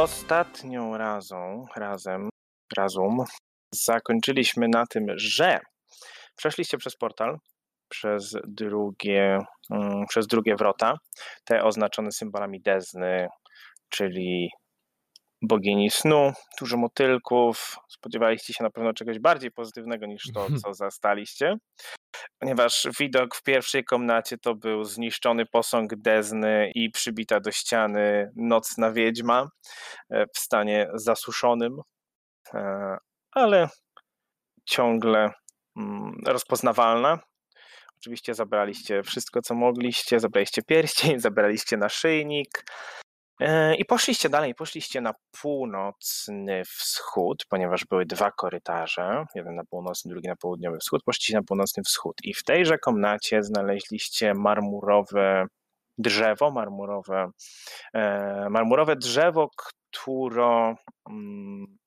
[0.00, 2.28] Ostatnią razą, razem,
[2.76, 3.24] razum,
[3.74, 5.58] zakończyliśmy na tym, że
[6.36, 7.38] przeszliście przez portal,
[7.88, 9.38] przez drugie,
[9.70, 10.94] mm, przez drugie wrota,
[11.44, 13.28] te oznaczone symbolami Dezny,
[13.88, 14.50] czyli
[15.42, 17.76] bogini snu, dużo motylków.
[17.88, 21.56] Spodziewaliście się na pewno czegoś bardziej pozytywnego niż to, co zastaliście.
[22.38, 28.92] Ponieważ widok w pierwszej komnacie to był zniszczony posąg Dezny i przybita do ściany nocna
[28.92, 29.48] wiedźma
[30.10, 31.80] e, w stanie zasuszonym,
[32.54, 32.96] e,
[33.32, 33.68] ale
[34.64, 35.30] ciągle
[35.76, 37.18] mm, rozpoznawalna.
[38.00, 42.64] Oczywiście zabraliście wszystko, co mogliście, zabraliście pierścień, zabraliście naszyjnik,
[43.78, 50.28] I poszliście dalej, poszliście na północny wschód, ponieważ były dwa korytarze, jeden na północny, drugi
[50.28, 55.46] na południowy wschód, poszliście na północny wschód i w tejże komnacie znaleźliście marmurowe
[55.98, 57.30] drzewo, marmurowe,
[57.94, 60.74] e, marmurowe drzewo, które,
[61.10, 61.78] mm,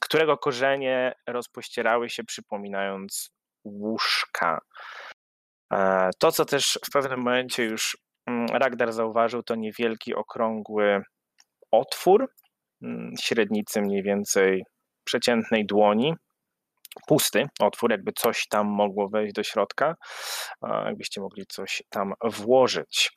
[0.00, 3.30] którego korzenie rozpościerały się przypominając
[3.64, 4.60] łóżka.
[5.72, 7.96] E, to, co też w pewnym momencie już
[8.52, 11.02] Ragdar zauważył to niewielki, okrągły
[11.70, 12.30] otwór,
[12.82, 14.64] mm, średnicy mniej więcej
[15.04, 16.14] przeciętnej dłoni,
[17.06, 19.96] pusty otwór, jakby coś tam mogło wejść do środka,
[20.84, 23.10] jakbyście mogli coś tam włożyć.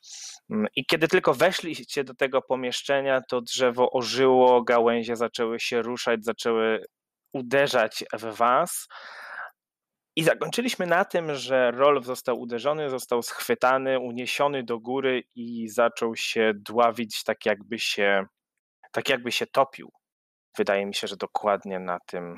[0.50, 6.24] Mm, I kiedy tylko weszliście do tego pomieszczenia, to drzewo ożyło, gałęzie zaczęły się ruszać,
[6.24, 6.84] zaczęły
[7.32, 8.88] uderzać w was.
[10.16, 16.16] I zakończyliśmy na tym, że Rolf został uderzony, został schwytany, uniesiony do góry i zaczął
[16.16, 18.24] się dławić tak jakby się,
[18.92, 19.92] tak jakby się topił.
[20.56, 22.36] Wydaje mi się, że dokładnie na tym,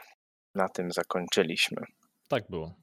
[0.54, 1.82] na tym zakończyliśmy.
[2.28, 2.74] Tak było.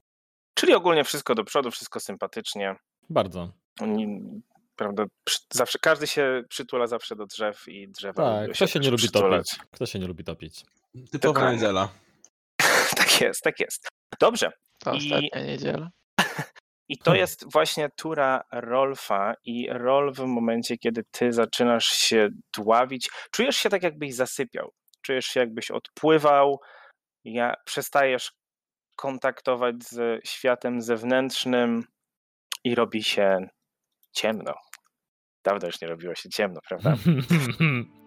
[0.53, 2.75] Czyli ogólnie wszystko do przodu, wszystko sympatycznie.
[3.09, 3.51] Bardzo.
[3.81, 4.22] Oni,
[4.75, 5.05] prawda,
[5.53, 8.23] zawsze, każdy się przytula zawsze do drzew i drzewa.
[8.23, 9.50] Tak, kto się, się nie lubi przytulać.
[9.50, 9.69] topić?
[9.72, 10.63] Kto się nie lubi topić?
[11.11, 11.89] Typowa niedziela.
[12.97, 13.94] tak jest, tak jest.
[14.20, 14.98] Dobrze, to I...
[14.98, 15.90] ostatnia niedziela.
[16.90, 23.09] I to jest właśnie tura Rolfa i Rolf w momencie, kiedy ty zaczynasz się dławić,
[23.31, 24.72] czujesz się tak jakbyś zasypiał,
[25.02, 26.59] czujesz się jakbyś odpływał,
[27.24, 28.31] ja, przestajesz
[28.96, 31.84] kontaktować z światem zewnętrznym
[32.64, 33.47] i robi się
[34.12, 34.53] ciemno.
[35.44, 36.96] Dawno już nie robiło się ciemno, prawda?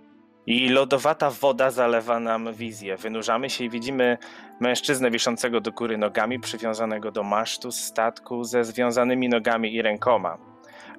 [0.49, 2.97] i lodowata woda zalewa nam wizję.
[2.97, 4.19] Wynurzamy się i widzimy
[4.61, 10.39] mężczyznę wiszącego do góry nogami, przywiązanego do masztu statku ze związanymi nogami i rękoma.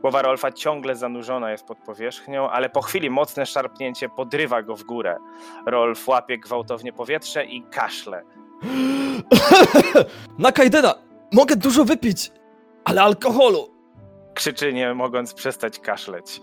[0.02, 4.84] Głowa Rolfa ciągle zanurzona jest pod powierzchnią, ale po chwili mocne szarpnięcie podrywa go w
[4.84, 5.18] górę.
[5.66, 8.24] Rolf łapie gwałtownie powietrze i kaszle.
[10.40, 10.96] Na Kajdena!
[11.34, 12.32] Mogę dużo wypić,
[12.86, 13.70] ale alkoholu!
[14.34, 16.42] Krzyczy nie mogąc przestać kaszleć.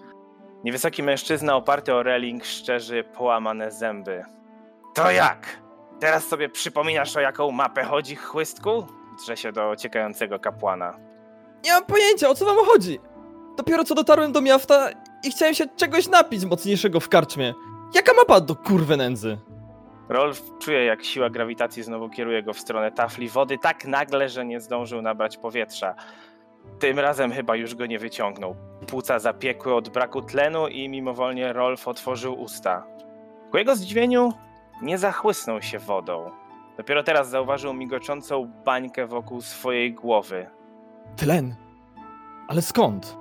[0.67, 4.25] Niewysoki mężczyzna oparty o reling szczerzy połamane zęby.
[4.95, 5.63] To jak?
[6.01, 8.87] Teraz sobie przypominasz o jaką mapę chodzi, chłystku?
[9.19, 10.99] Drze się do ociekającego kapłana.
[11.65, 12.99] Nie mam pojęcia, o co wam chodzi.
[13.57, 14.89] Dopiero co dotarłem do miasta
[15.25, 17.55] i chciałem się czegoś napić mocniejszego w karczmie.
[17.95, 19.39] Jaka mapa do kurwy nędzy?
[20.09, 24.45] Rolf czuje, jak siła grawitacji znowu kieruje go w stronę tafli wody tak nagle, że
[24.45, 25.95] nie zdążył nabrać powietrza.
[26.79, 28.57] Tym razem chyba już go nie wyciągnął.
[28.87, 32.87] Płuca zapiekły od braku tlenu i mimowolnie Rolf otworzył usta.
[33.51, 34.33] Ku jego zdziwieniu
[34.83, 36.31] nie zachłysnął się wodą.
[36.77, 40.51] Dopiero teraz zauważył migoczącą bańkę wokół swojej głowy.
[41.17, 41.55] Tlen?
[42.49, 43.17] Ale skąd?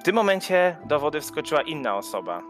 [0.00, 2.42] W tym momencie do wody wskoczyła inna osoba.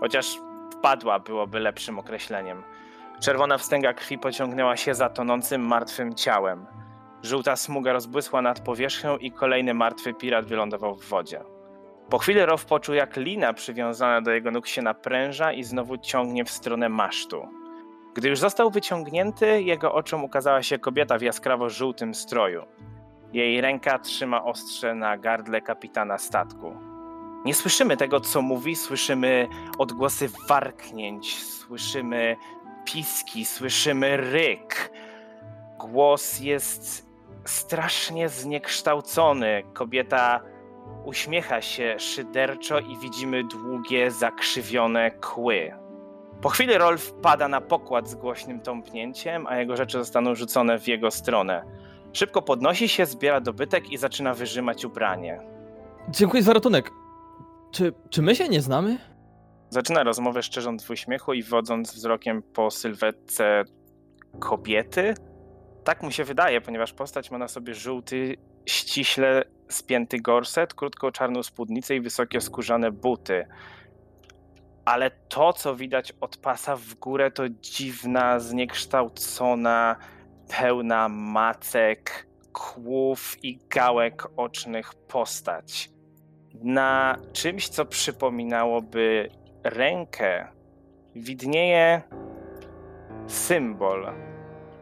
[0.00, 0.38] Chociaż
[0.72, 2.62] wpadła byłoby lepszym określeniem.
[3.20, 6.66] Czerwona wstęga krwi pociągnęła się za tonącym martwym ciałem.
[7.22, 11.40] Żółta smuga rozbłysła nad powierzchnią i kolejny martwy pirat wylądował w wodzie.
[12.10, 16.44] Po chwili Row poczuł, jak lina przywiązana do jego nóg się napręża i znowu ciągnie
[16.44, 17.48] w stronę masztu.
[18.14, 22.62] Gdy już został wyciągnięty, jego oczom ukazała się kobieta w jaskrawo-żółtym stroju.
[23.32, 26.74] Jej ręka trzyma ostrze na gardle kapitana statku.
[27.44, 29.48] Nie słyszymy tego, co mówi, słyszymy
[29.78, 32.36] odgłosy warknięć, słyszymy
[32.84, 34.92] piski, słyszymy ryk.
[35.78, 37.07] Głos jest
[37.48, 39.62] strasznie zniekształcony.
[39.72, 40.40] Kobieta
[41.04, 45.72] uśmiecha się szyderczo i widzimy długie, zakrzywione kły.
[46.40, 50.88] Po chwili Rolf pada na pokład z głośnym tąpnięciem, a jego rzeczy zostaną rzucone w
[50.88, 51.64] jego stronę.
[52.12, 55.40] Szybko podnosi się, zbiera dobytek i zaczyna wyrzymać ubranie.
[56.08, 56.90] Dziękuję za ratunek.
[57.70, 58.98] Czy, czy my się nie znamy?
[59.70, 63.64] Zaczyna rozmowę szczerząc w uśmiechu i wodząc wzrokiem po sylwetce
[64.38, 65.14] kobiety,
[65.88, 68.36] tak mu się wydaje, ponieważ postać ma na sobie żółty,
[68.66, 73.46] ściśle spięty gorset, krótką czarną spódnicę i wysokie skórzane buty.
[74.84, 79.96] ale to, co widać od pasa w górę, to dziwna, zniekształcona,
[80.48, 85.90] pełna macek, kłów i gałek ocznych postać.
[86.62, 89.30] Na czymś, co przypominałoby
[89.64, 90.48] rękę,
[91.14, 92.02] widnieje
[93.26, 94.27] symbol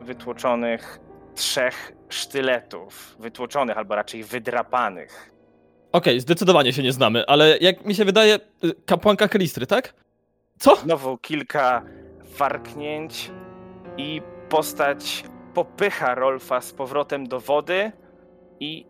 [0.07, 1.01] wytłoczonych
[1.35, 3.17] trzech sztyletów.
[3.21, 5.33] Wytłoczonych, albo raczej wydrapanych.
[5.93, 9.95] Okej, zdecydowanie się nie znamy, ale jak mi się wydaje, y, kapłanka Kalistry, tak?
[10.59, 10.77] Co?
[10.77, 11.83] Znowu kilka
[12.39, 13.31] warknięć
[13.97, 15.25] i postać
[15.55, 17.93] popycha Rolfa z powrotem do wody
[18.61, 18.87] i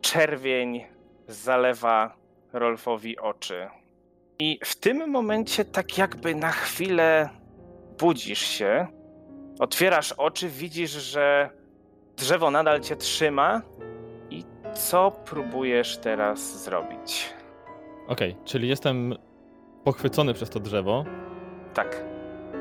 [0.00, 0.84] czerwień
[1.28, 2.16] zalewa
[2.52, 3.68] Rolfowi oczy.
[4.38, 7.28] I w tym momencie tak jakby na chwilę
[7.98, 8.86] budzisz się,
[9.58, 11.50] otwierasz oczy, widzisz, że
[12.16, 13.62] drzewo nadal cię trzyma
[14.30, 17.34] i co próbujesz teraz zrobić?
[18.08, 19.14] Okej, czyli jestem
[19.84, 21.04] pochwycony przez to drzewo.
[21.74, 22.04] Tak,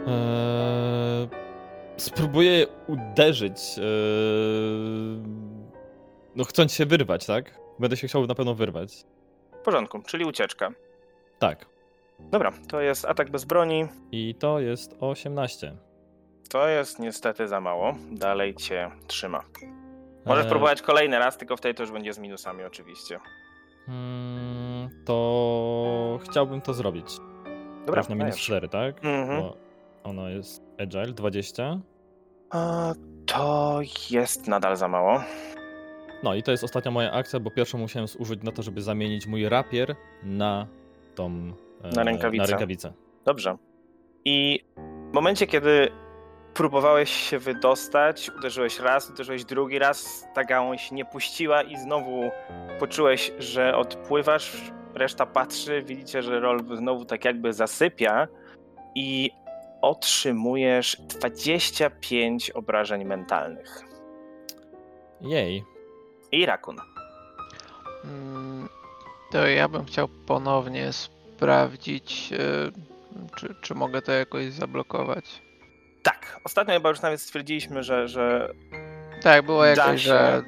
[0.07, 1.28] Eee,
[1.98, 3.57] spróbuję uderzyć.
[3.78, 3.84] Eee,
[6.36, 7.60] no, chcąc się wyrwać, tak?
[7.80, 9.06] Będę się chciał na pewno wyrwać.
[9.62, 10.69] w porządku, czyli ucieczka.
[11.39, 11.66] Tak.
[12.19, 13.86] Dobra, to jest atak bez broni.
[14.12, 15.75] I to jest 18.
[16.50, 17.94] To jest niestety za mało.
[18.12, 19.44] Dalej cię trzyma.
[20.25, 23.19] Możesz Eee, próbować kolejny raz, tylko wtedy to już będzie z minusami oczywiście.
[23.88, 27.18] mm, to chciałbym to zrobić.
[27.86, 28.42] Dobra, na minus dajesz.
[28.44, 28.95] 4, tak?
[29.06, 29.42] Mhm.
[29.42, 29.57] Bo
[30.04, 31.80] ono jest agile 20.
[32.50, 32.94] A,
[33.25, 33.80] to
[34.12, 35.24] jest nadal za mało.
[36.24, 39.28] No i to jest ostatnia moja akcja, bo pierwszą musiałem zużyć na to, żeby zamienić
[39.28, 40.68] mój rapier na
[41.16, 41.54] tą.
[41.84, 42.44] e, Na rękawicę.
[42.44, 42.94] Na rękawicę.
[43.25, 43.57] Dobrze.
[44.25, 44.60] I
[45.12, 45.92] w momencie, kiedy
[46.53, 52.31] próbowałeś się wydostać, uderzyłeś raz, uderzyłeś drugi raz, ta gałąź nie puściła i znowu
[52.79, 58.27] poczułeś, że odpływasz, reszta patrzy, widzicie, że Rolf znowu tak jakby zasypia
[58.95, 59.31] i
[59.81, 63.81] otrzymujesz 25 obrażeń mentalnych.
[65.21, 65.63] Jej.
[66.31, 66.77] I rakun.
[68.03, 68.69] Mm,
[69.31, 72.38] To ja bym chciał ponownie sprawdzić, e,
[73.35, 75.43] czy, czy mogę to jakoś zablokować.
[76.03, 78.50] Tak, ostatnio chyba już nawet stwierdziliśmy, że, że
[79.21, 80.07] Tak, było jakoś, się.
[80.07, 80.44] że,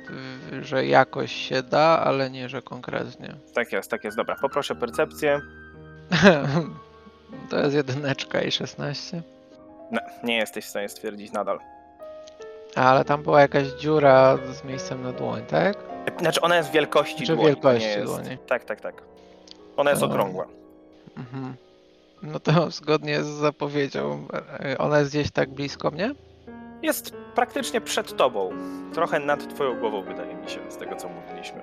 [0.61, 3.35] że jakoś się da, ale nie, że konkretnie.
[3.53, 4.17] tak jest, tak jest.
[4.17, 5.41] Dobra, poproszę percepcję.
[7.49, 9.21] To jest jedyneczka i 16.
[9.91, 11.59] No, nie jesteś w stanie stwierdzić nadal.
[12.75, 15.77] Ale tam była jakaś dziura z miejscem na dłoń, tak?
[16.19, 17.41] Znaczy ona jest wielkości Czy dłoni.
[17.41, 18.05] to wielkości jest...
[18.05, 18.37] dłoni.
[18.47, 19.01] Tak, tak, tak.
[19.77, 20.45] Ona jest okrągła.
[21.17, 21.55] Mhm.
[22.25, 24.27] No to zgodnie z zapowiedzią,
[24.59, 26.11] e, ona jest gdzieś tak blisko mnie?
[26.81, 28.49] Jest praktycznie przed tobą.
[28.93, 31.61] Trochę nad twoją głową, wydaje mi się, z tego co mówiliśmy.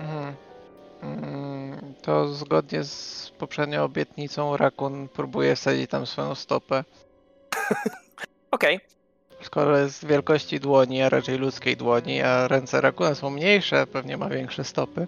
[0.00, 0.34] Mhm.
[1.02, 6.84] Mm, To zgodnie z poprzednią obietnicą Rakun próbuje wsadzić tam swoją stopę.
[8.50, 8.80] Okej,
[9.42, 14.28] Skoro jest wielkości dłoni, a raczej ludzkiej dłoni, a ręce Rakuna są mniejsze, pewnie ma
[14.28, 15.06] większe stopy.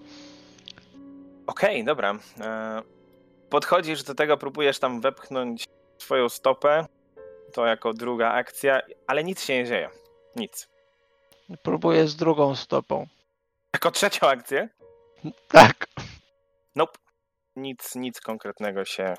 [1.47, 2.13] okej, dobra.
[2.41, 2.81] E,
[3.49, 5.65] podchodzisz do tego, próbujesz tam wepchnąć
[5.97, 6.85] swoją stopę.
[7.53, 9.89] To jako druga akcja, ale nic się nie dzieje.
[10.35, 10.69] Nic.
[11.63, 13.07] Próbuje z drugą stopą.
[13.73, 14.69] Jako trzecią akcję,
[15.47, 15.87] Tak.
[16.75, 16.99] nope.
[17.55, 19.13] Nic, nic konkretnego się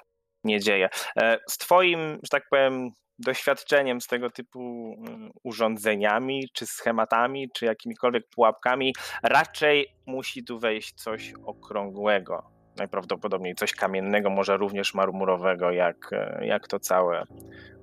[0.45, 0.89] nie dzieje.
[1.17, 7.65] E, Z twoim, że tak powiem, doświadczeniem z tego typu mm, urządzeniami, czy schematami, czy
[7.65, 12.60] jakimikolwiek pułapkami, raczej musi tu wejść coś okrągłego.
[12.81, 17.25] Najprawdopodobniej coś kamiennego, może również marmurowego, jak, e, jak to całe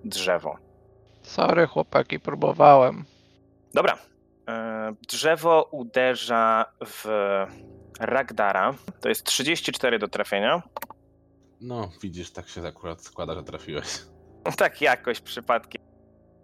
[0.04, 0.58] drzewo.
[1.22, 3.06] Sorry chłopaki, próbowałem.
[3.74, 3.98] Dobra.
[4.50, 7.06] E, Drzewo uderza w
[8.00, 8.74] Ragdara.
[9.02, 10.62] To jest 34 do trafienia.
[11.62, 13.88] No, widzisz, tak się akurat składa, że trafiłeś.
[14.58, 15.82] Tak jakoś przypadkiem.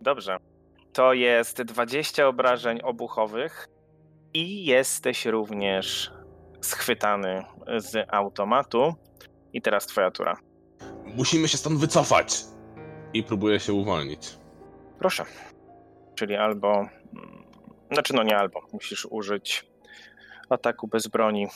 [0.02, 0.38] Dobrze.
[0.94, 3.68] To jest 20 obrażeń obuchowych
[4.34, 6.12] i jesteś również
[6.64, 7.44] schwytany
[7.78, 8.94] z automatu.
[9.54, 10.38] I teraz twoja tura.
[11.06, 12.44] Musimy się stąd wycofać!
[13.14, 14.38] I próbuję się uwolnić.
[15.00, 15.26] Proszę.
[16.16, 16.68] Czyli albo...
[16.78, 17.44] mm,
[17.92, 18.62] Znaczy no nie albo.
[18.74, 19.66] Musisz użyć
[20.50, 21.48] ataku bez broni.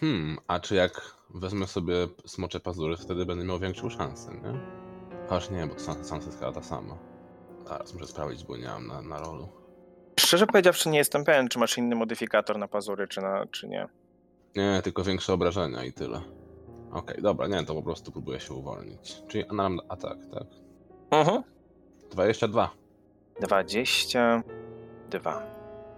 [0.00, 1.00] Hmm, a czy jak
[1.34, 1.94] wezmę sobie
[2.26, 4.60] smocze pazury, wtedy będę miał większą szansę, nie?
[5.28, 5.74] Chociaż nie, bo
[6.26, 6.98] jest chyba ta sama.
[7.66, 9.48] Zaraz muszę sprawdzić, bo nie mam na, na rolu.
[10.20, 13.86] Szczerze powiedziawszy nie jestem pewien, czy masz inny modyfikator na pazury, czy, na, czy nie.
[14.56, 16.20] Nie, tylko większe obrażenia i tyle.
[16.92, 19.22] Okej, dobra, nie, to po prostu próbuję się uwolnić.
[19.28, 20.46] Czyli na atak, tak?
[21.10, 21.42] Mhm.
[22.10, 22.70] 22.
[23.40, 25.42] 22.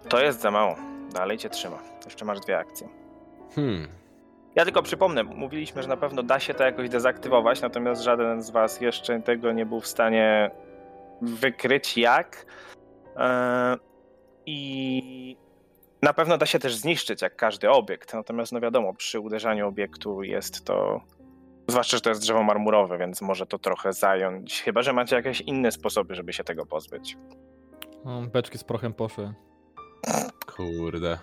[0.09, 0.77] To jest za mało.
[1.13, 1.79] Dalej cię trzyma.
[2.05, 2.89] Jeszcze masz dwie akcje.
[3.55, 3.89] Hmm.
[4.55, 8.51] Ja tylko przypomnę, mówiliśmy, że na pewno da się to jakoś dezaktywować, natomiast żaden z
[8.51, 10.51] was jeszcze tego nie był w stanie
[11.23, 12.47] wykryć jak.
[13.17, 13.77] E,
[14.47, 15.37] I
[16.03, 20.23] na pewno da się też zniszczyć jak każdy obiekt, natomiast no wiadomo, przy uderzaniu obiektu
[20.23, 21.01] jest to
[21.71, 24.63] Zwłaszcza, że to jest drzewo marmurowe, więc może to trochę zająć.
[24.63, 27.17] Chyba, że macie jakieś inne sposoby, żeby się tego pozbyć.
[28.33, 29.35] Beczki z prochem poszły.
[30.57, 31.19] Kurde.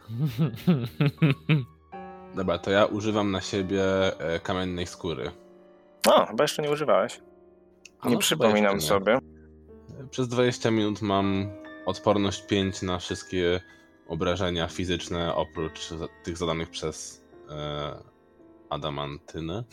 [2.35, 3.83] Dobra, to ja używam na siebie
[4.19, 5.31] e, kamiennej skóry.
[6.07, 7.21] O, chyba jeszcze nie używałeś.
[8.05, 9.19] Nie no, przypominam jeszcze sobie.
[9.99, 10.07] nie.
[10.09, 11.49] Przez 20 minut mam
[11.85, 13.61] odporność 5 na wszystkie
[14.07, 15.89] obrażenia fizyczne, oprócz
[16.23, 17.97] tych zadanych przez e,
[18.69, 19.63] adamantynę.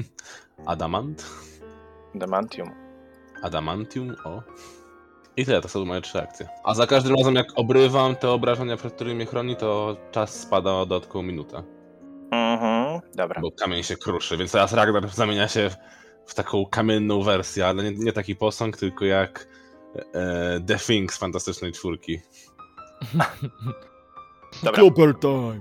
[0.66, 1.26] Adamant?
[2.14, 2.70] Demantium.
[3.42, 4.42] Adamantium, o.
[5.36, 6.48] I tyle, to są moje trzy akcje.
[6.64, 10.72] A za każdym razem, jak obrywam te obrażenia, przed którymi mnie chroni, to czas spada
[10.72, 11.62] o dodatkową minutę.
[12.30, 13.40] Mhm, dobra.
[13.40, 15.76] Bo kamień się kruszy, więc teraz Ragnar zamienia się w,
[16.30, 19.48] w taką kamienną wersję, ale nie, nie taki posąg, tylko jak
[20.14, 22.20] e, The Thing z Fantastycznej Czwórki.
[24.62, 24.72] Dobra.
[24.82, 25.60] Clopper time!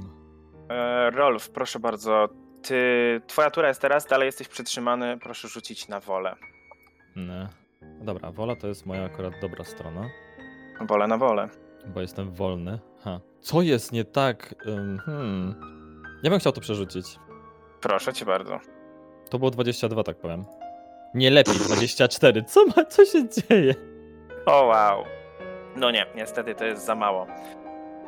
[0.69, 2.29] E, Rolf, proszę bardzo.
[2.61, 5.17] Ty, twoja tura jest teraz, dalej jesteś przytrzymany.
[5.23, 6.35] Proszę rzucić na wolę.
[7.15, 7.47] Nie.
[8.01, 10.09] Dobra, wola to jest moja akurat dobra strona,
[10.81, 11.49] Wolę na wolę.
[11.87, 12.79] bo jestem wolny.
[13.03, 13.19] Ha.
[13.41, 14.55] Co jest nie tak?
[15.05, 15.55] Hmm.
[16.23, 17.19] Ja bym chciał to przerzucić.
[17.81, 18.59] Proszę cię bardzo.
[19.29, 20.45] To było 22, tak powiem.
[21.13, 22.43] Nie lepiej, 24.
[22.43, 23.75] Co ma, co się dzieje?
[24.45, 25.03] O wow.
[25.75, 27.27] No nie, niestety to jest za mało.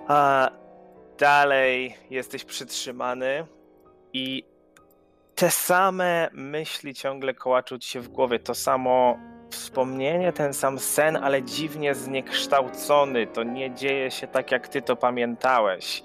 [0.07, 0.49] A
[1.17, 3.45] dalej jesteś przytrzymany
[4.13, 4.43] i
[5.35, 8.39] te same myśli ciągle kołaczą ci się w głowie.
[8.39, 9.17] To samo
[9.49, 13.27] wspomnienie, ten sam sen, ale dziwnie zniekształcony.
[13.27, 16.03] To nie dzieje się tak, jak ty to pamiętałeś.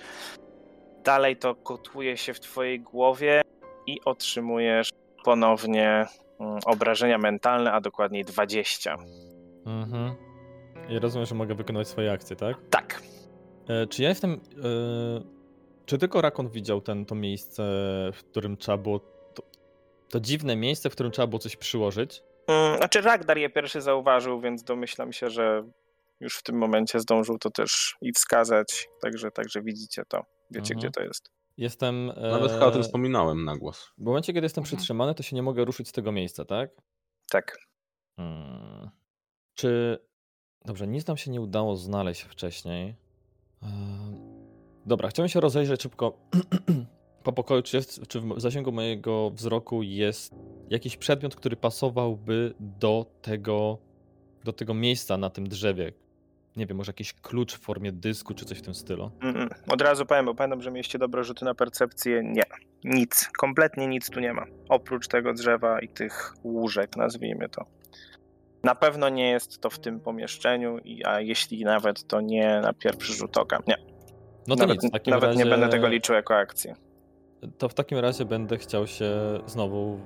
[1.04, 3.42] Dalej to kotuje się w twojej głowie
[3.86, 4.90] i otrzymujesz
[5.24, 6.06] ponownie
[6.40, 8.96] mm, obrażenia mentalne, a dokładniej 20.
[9.66, 10.25] Mhm.
[10.88, 12.56] I rozumiem, że mogę wykonywać swoje akcje, tak?
[12.70, 13.02] Tak.
[13.68, 14.32] E, czy ja jestem.
[14.32, 14.36] E,
[15.86, 17.62] czy tylko Rakon widział ten, to miejsce,
[18.14, 18.98] w którym trzeba było.
[19.34, 19.42] To,
[20.10, 22.22] to dziwne miejsce, w którym trzeba było coś przyłożyć?
[22.46, 25.62] Mm, Znaczy Ragdar je pierwszy zauważył, więc domyślam się, że
[26.20, 30.78] już w tym momencie zdążył to też i wskazać, także, także widzicie to, wiecie Mhm.
[30.78, 31.30] gdzie to jest.
[31.56, 32.12] Jestem.
[32.16, 33.92] E, Nawet chyba o tym wspominałem na głos.
[33.98, 34.76] W momencie, kiedy jestem Mhm.
[34.76, 36.70] przytrzymany, to się nie mogę ruszyć z tego miejsca, tak?
[37.30, 37.58] Tak.
[38.16, 38.90] Hmm.
[39.54, 39.98] Czy.
[40.66, 42.94] Dobrze, nic nam się nie udało znaleźć wcześniej.
[43.62, 44.16] Ehm,
[44.86, 46.18] Dobra, chciałem się rozejrzeć szybko
[47.24, 50.34] po pokoju, czy, jest, czy w zasięgu mojego wzroku jest
[50.70, 53.78] jakiś przedmiot, który pasowałby do tego,
[54.44, 55.92] do tego miejsca na tym drzewie.
[56.56, 59.10] Nie wiem, może jakiś klucz w formie dysku, czy coś w tym stylu.
[59.20, 62.22] Mm, Od razu powiem, bo pamiętam, że mieliście dobre rzuty na percepcję.
[62.24, 62.42] Nie,
[62.84, 64.44] nic, kompletnie nic tu nie ma.
[64.68, 67.64] Oprócz tego drzewa i tych łóżek, nazwijmy to.
[68.66, 72.72] Na pewno nie jest to w tym pomieszczeniu, i- a jeśli nawet, to nie na
[72.72, 73.58] pierwszy rzut oka.
[73.66, 73.76] Nie,
[74.46, 76.74] No to nawet, nic, nawet razie, nie będę tego liczył jako akcję.
[77.58, 79.10] To w takim razie będę chciał się
[79.46, 80.00] znowu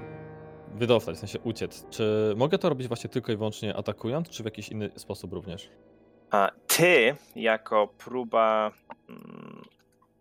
[0.74, 1.86] wydostać, w sensie uciec.
[1.90, 5.70] Czy mogę to robić właśnie tylko i wyłącznie atakując, czy w jakiś inny sposób również?
[6.30, 8.70] A ty, jako próba.
[9.08, 9.62] mm,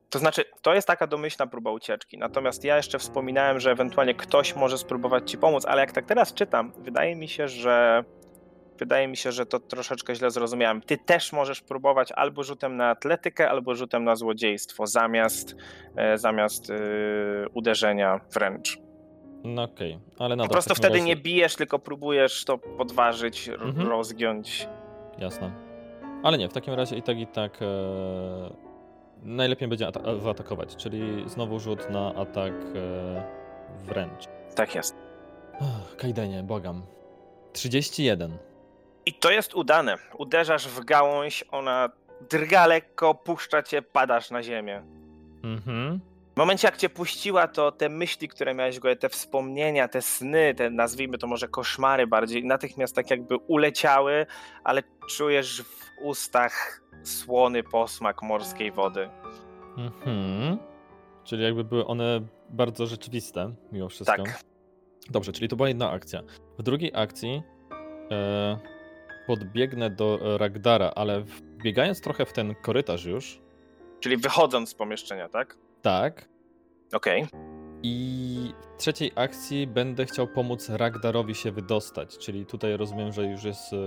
[0.10, 2.17] To znaczy, to jest taka domyślna próba ucieczki.
[2.17, 6.34] Natomiast ja jeszcze wspominałem, że ewentualnie ktoś może spróbować ci pomóc, ale jak tak teraz
[6.34, 8.03] czytam, wydaje mi się, że.
[8.80, 10.82] Wydaje mi się, że to troszeczkę źle zrozumiałem.
[10.82, 15.56] Ty też możesz próbować albo rzutem na atletykę, albo rzutem na złodziejstwo, zamiast,
[15.96, 16.74] e, zamiast e,
[17.54, 18.78] uderzenia wręcz.
[19.44, 21.06] No okej, ale nadal Po prostu wtedy razie...
[21.06, 23.88] nie bijesz, tylko próbujesz to podważyć, Mhm.
[23.88, 24.68] rozgiąć.
[25.18, 25.52] Jasne.
[26.24, 27.66] Ale nie, w takim razie i tak, i tak e...
[29.24, 33.24] najlepiej będzie ata- zaatakować, czyli znowu rzut na atak e...
[33.86, 34.26] wręcz.
[34.56, 34.96] Tak jest.
[35.98, 36.82] Kajdenie, błagam.
[37.54, 38.38] 31.
[39.10, 39.96] I to jest udane.
[40.18, 41.89] Uderzasz w gałąź, ona
[42.30, 44.84] drga lekko, puszcza cię, padasz na ziemię.
[45.44, 46.00] Mhm.
[46.36, 50.01] W momencie jak cię puściła, to te myśli, które miałeś w głowie, te wspomnienia, te
[50.01, 54.25] sny, te nazwijmy to może koszmary bardziej, natychmiast tak jakby uleciały,
[54.63, 59.10] ale czujesz w ustach słony posmak morskiej wody.
[59.78, 60.58] Mhm.
[61.24, 64.24] Czyli jakby były one bardzo rzeczywiste, mimo wszystko.
[64.24, 64.44] Tak.
[65.10, 66.22] Dobrze, czyli to była jedna akcja.
[66.58, 67.44] W drugiej akcji
[68.12, 68.79] e,
[69.30, 71.24] podbiegnę do e, Ragdara, ale
[71.58, 73.42] biegając trochę w ten korytarz już,
[74.00, 75.58] Czyli wychodząc z pomieszczenia, tak?
[75.82, 76.30] tak,
[76.94, 77.28] Okej.
[77.84, 83.44] i w trzeciej akcji będę chciał pomóc Ragdarowi się wydostać, czyli tutaj rozumiem, że już
[83.44, 83.78] jest e,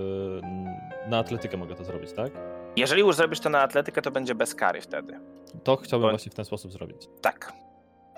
[1.09, 2.33] na atletykę mogę to zrobić, tak?
[2.77, 5.21] Jeżeli już zrobisz to na atletykę, to będzie bez kary wtedy.
[5.65, 7.09] To chciałbym Bo- właśnie w ten sposób zrobić.
[7.21, 7.53] Tak.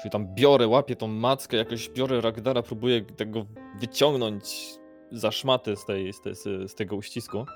[0.00, 3.46] Czyli tam biorę, łapię tą mackę, jakoś biorę Ragdara, próbuję tego
[3.80, 4.74] wyciągnąć
[5.14, 6.34] za szmaty z, tej, z, tej,
[6.68, 7.46] z tego uścisku.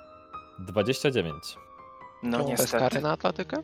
[0.58, 1.34] 29.
[2.22, 2.78] No bez niestety.
[2.78, 3.56] kary na atletykę?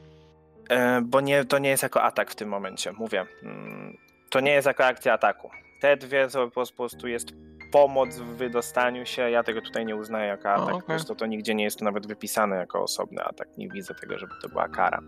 [0.70, 3.26] E, bo nie, to nie jest jako atak w tym momencie, mówię.
[3.42, 3.96] Mm,
[4.30, 5.50] To nie jest jako akcja ataku.
[5.80, 7.28] Te dwie to po prostu jest
[7.72, 9.30] pomoc w wydostaniu się.
[9.30, 10.64] Ja tego tutaj nie uznaję jako atak.
[10.68, 10.80] okej.
[10.80, 13.48] Po prostu to nigdzie nie jest to nawet wypisane jako osobny atak.
[13.58, 15.00] Nie widzę tego, żeby to była kara.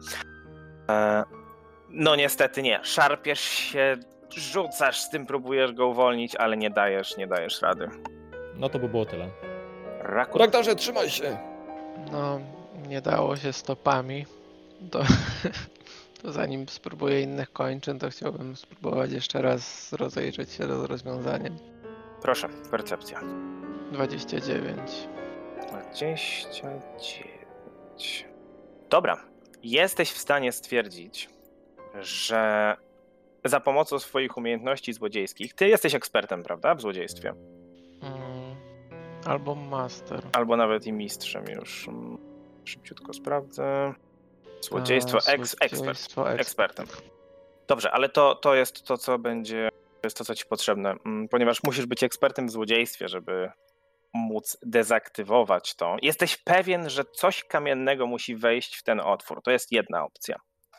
[0.91, 1.25] E,
[1.91, 2.81] No niestety nie.
[2.83, 3.97] Szarpiesz się,
[4.37, 7.89] rzucasz z tym, próbujesz go uwolnić, ale nie dajesz, nie dajesz rady.
[8.59, 9.31] No to by było tyle.
[10.01, 10.41] Rakun.
[10.41, 11.39] Ragdarze, trzymaj się!
[12.13, 12.41] No,
[12.89, 14.27] nie dało się stopami.
[14.91, 15.03] To,
[16.23, 21.57] to zanim spróbuję innych kończyn, to chciałbym spróbować jeszcze raz rozejrzeć się z rozwiązaniem.
[22.23, 23.21] Proszę, percepcja.
[23.93, 24.79] 29.
[25.69, 28.27] 29.
[28.91, 29.17] Dobra.
[29.63, 31.29] Jesteś w stanie stwierdzić,
[32.01, 32.77] że
[33.45, 37.35] za pomocą swoich umiejętności złodziejskich, ty jesteś ekspertem, prawda, w złodziejstwie?
[39.27, 40.23] Albo master.
[40.33, 41.89] Albo nawet i mistrzem już.
[42.65, 43.95] Szybciutko sprawdzę.
[44.61, 46.19] Złodziejstwo, A, eks, ekspert.
[46.41, 46.87] Ekspertem.
[47.69, 51.29] Dobrze, ale to, to jest to, co będzie, to jest to, co ci potrzebne, mm,
[51.29, 53.51] ponieważ musisz być ekspertem w złodziejstwie, żeby
[54.15, 55.97] móc dezaktywować to.
[56.03, 59.43] Jesteś pewien, że coś kamiennego musi wejść w ten otwór.
[59.43, 60.37] To jest jedna opcja.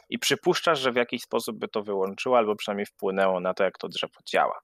[0.10, 3.78] I przypuszczasz, że w jakiś sposób by to wyłączyło, albo przynajmniej wpłynęło na to, jak
[3.78, 4.60] to drzewo działa.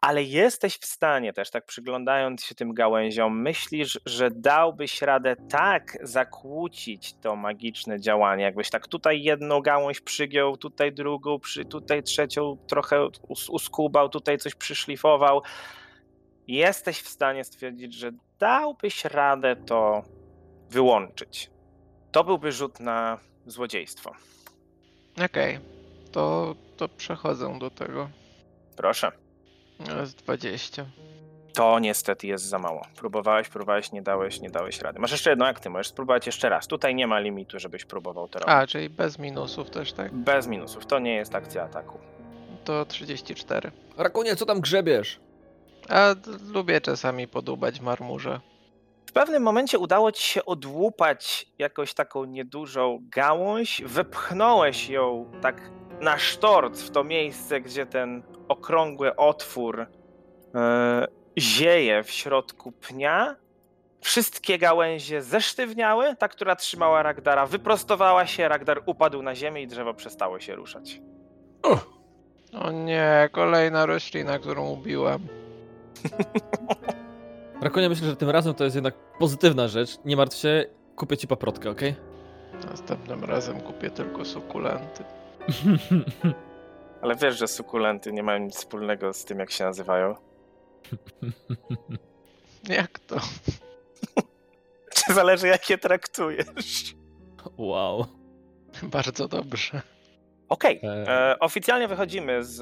[0.00, 5.98] Ale jesteś w stanie też, tak przyglądając się tym gałęziom, myślisz, że dałbyś radę tak
[6.02, 12.56] zakłócić to magiczne działanie, jakbyś tak tutaj jedną gałąź przygiął, tutaj drugą, przy, tutaj trzecią
[12.66, 15.42] trochę us- uskubał, tutaj coś przyszlifował.
[16.46, 20.02] Jesteś w stanie stwierdzić, że dałbyś radę to
[20.70, 21.50] wyłączyć.
[22.12, 24.12] To byłby rzut na złodziejstwo.
[25.24, 25.58] Okej,
[26.12, 28.08] to, to przechodzę do tego.
[28.76, 29.27] Proszę.
[30.00, 30.86] Jest 20.
[31.54, 32.86] To niestety jest za mało.
[32.96, 34.98] Próbowałeś, próbowałeś, nie dałeś, nie dałeś rady.
[34.98, 36.66] Masz jeszcze jedną akcję, możesz spróbować jeszcze raz.
[36.66, 38.54] Tutaj nie ma limitu, żebyś próbował to robić.
[38.54, 40.14] A, czyli bez minusów też, tak?
[40.14, 40.86] Bez minusów.
[40.86, 41.98] To nie jest akcja ataku.
[42.64, 43.70] To 34.
[43.96, 45.20] Rakunie, co tam grzebiesz?
[45.88, 46.14] A
[46.52, 48.40] lubię czasami podubać w marmurze.
[49.06, 56.18] W pewnym momencie udało ci się odłupać jakąś taką niedużą gałąź, wepchnąłeś ją tak na
[56.18, 59.86] sztorc w to miejsce, gdzie ten okrągły otwór
[60.54, 61.06] e,
[61.38, 63.36] zieje w środku pnia.
[64.00, 69.94] Wszystkie gałęzie zesztywniały, ta, która trzymała Ragdara, wyprostowała się, Ragdar upadł na ziemię i drzewo
[69.94, 71.00] przestało się ruszać.
[71.62, 71.78] O,
[72.52, 75.18] O nie, kolejna roślina, którą ubiłem.
[77.62, 79.90] Rakunie, myślę, że tym razem to jest jednak pozytywna rzecz.
[80.04, 80.64] Nie martw się,
[80.96, 81.94] kupię ci paprotkę, okej?
[82.70, 85.04] Następnym razem kupię tylko sukulenty.
[87.02, 90.14] Ale wiesz, że sukulenty nie mają nic wspólnego z tym, jak się nazywają.
[92.68, 93.16] Jak to?
[94.94, 96.94] Czy zależy, jak je traktujesz?
[97.58, 98.06] wow.
[98.82, 99.82] Bardzo dobrze.
[100.48, 101.08] Okej, E.
[101.30, 102.56] e, oficjalnie wychodzimy z,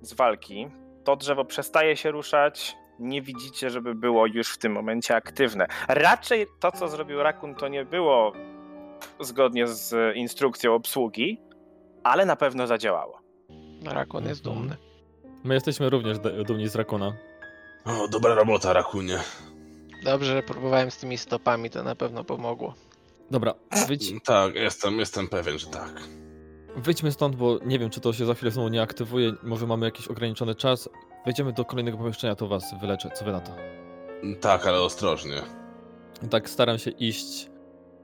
[0.00, 0.68] z walki.
[1.04, 2.76] To drzewo przestaje się ruszać.
[2.98, 5.66] Nie widzicie, żeby było już w tym momencie aktywne.
[5.88, 8.32] Raczej to, co zrobił Rakun, to nie było
[9.20, 11.40] zgodnie z instrukcją obsługi,
[12.04, 13.20] ale na pewno zadziałało.
[13.92, 14.56] Rakon jest Mhm.
[14.68, 14.76] dumny.
[15.44, 17.12] My jesteśmy również dumni z Rakuna.
[17.84, 19.18] o, dobra robota, Rakunie.
[20.04, 22.74] Dobrze, że próbowałem z tymi stopami, to na pewno pomogło.
[23.30, 23.54] Dobra,
[23.88, 26.02] wyjdź, Tak, jestem, jestem pewien, że tak.
[26.76, 29.32] wyjdźmy stąd, bo nie wiem, czy to się za chwilę znowu nie aktywuje.
[29.42, 30.88] Może mamy jakiś ograniczony czas.
[31.24, 33.10] Wejdziemy do kolejnego pomieszczenia, to was wyleczę.
[33.14, 33.52] Co wy na to?
[34.40, 35.42] Tak, ale ostrożnie.
[36.30, 37.50] Tak staram się iść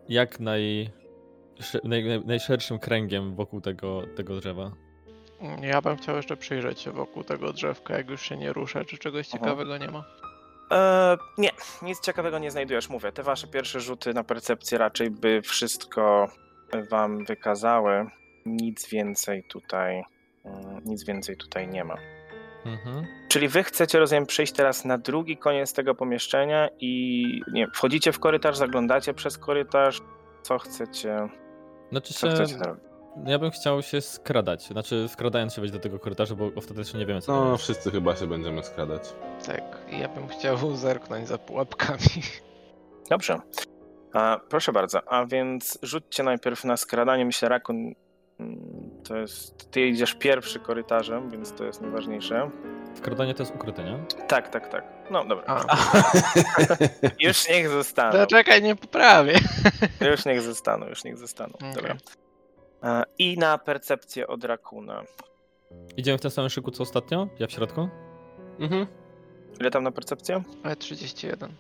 [0.09, 0.91] jak naj,
[1.85, 4.73] naj, najszerszym kręgiem wokół tego, tego drzewa.
[5.61, 8.99] Ja bym chciał jeszcze przyjrzeć się wokół tego drzewka, jak już się nie rusza, czy
[8.99, 9.39] czegoś Aha.
[9.39, 10.05] ciekawego nie ma.
[10.73, 11.51] E, nie,
[11.83, 13.13] nic ciekawego nie znajdujesz, mówię.
[13.13, 16.29] Te wasze pierwsze rzuty na percepcję raczej by wszystko
[16.91, 18.07] wam wykazały.
[18.47, 20.05] Nic więcej tutaj,
[20.45, 21.97] mm, nic więcej tutaj nie ma.
[22.67, 23.07] Mhm.
[23.29, 28.19] Czyli wy chcecie, rozumiem, przyjść teraz na drugi koniec tego pomieszczenia i nie, wchodzicie w
[28.19, 30.01] korytarz, zaglądacie przez korytarz.
[30.43, 31.29] Co chcecie,
[31.91, 32.85] Znaczy co się, chcecie zrobić?
[33.27, 34.63] Ja bym chciał się skradać.
[34.63, 38.17] Znaczy skradając się wejść do tego korytarza, bo ostatecznie nie wiemy co No, wszyscy chyba
[38.17, 39.03] się będziemy skradać.
[39.47, 42.23] Tak, i ja bym chciał zerknąć za pułapkami.
[43.11, 43.39] Dobrze.
[44.13, 47.25] A, proszę bardzo, a więc rzućcie najpierw na skradanie.
[47.25, 47.95] Myślę, Rakun,
[48.41, 49.71] mm, to jest.
[49.71, 52.51] Ty idziesz pierwszy korytarzem, więc to jest najważniejsze.
[52.95, 53.99] Skradanie to jest ukryte, nie?
[54.29, 54.85] Tak, tak, tak.
[55.11, 55.65] No dobra.
[57.21, 58.13] Już niech zostaną.
[58.13, 59.35] to czekaj, nie poprawię.
[60.11, 61.55] Już niech zostaną, już niech zostaną.
[61.57, 61.75] Okej.
[61.75, 61.97] Dobra.
[62.85, 65.03] E, I na percepcję od Rakuna.
[65.97, 67.29] Idziemy w tym samym szyku co ostatnio?
[67.39, 67.89] Ja w środku?
[68.59, 68.87] Mhm.
[69.61, 70.43] Ile tam na percepcję?
[70.63, 71.55] Ale 31.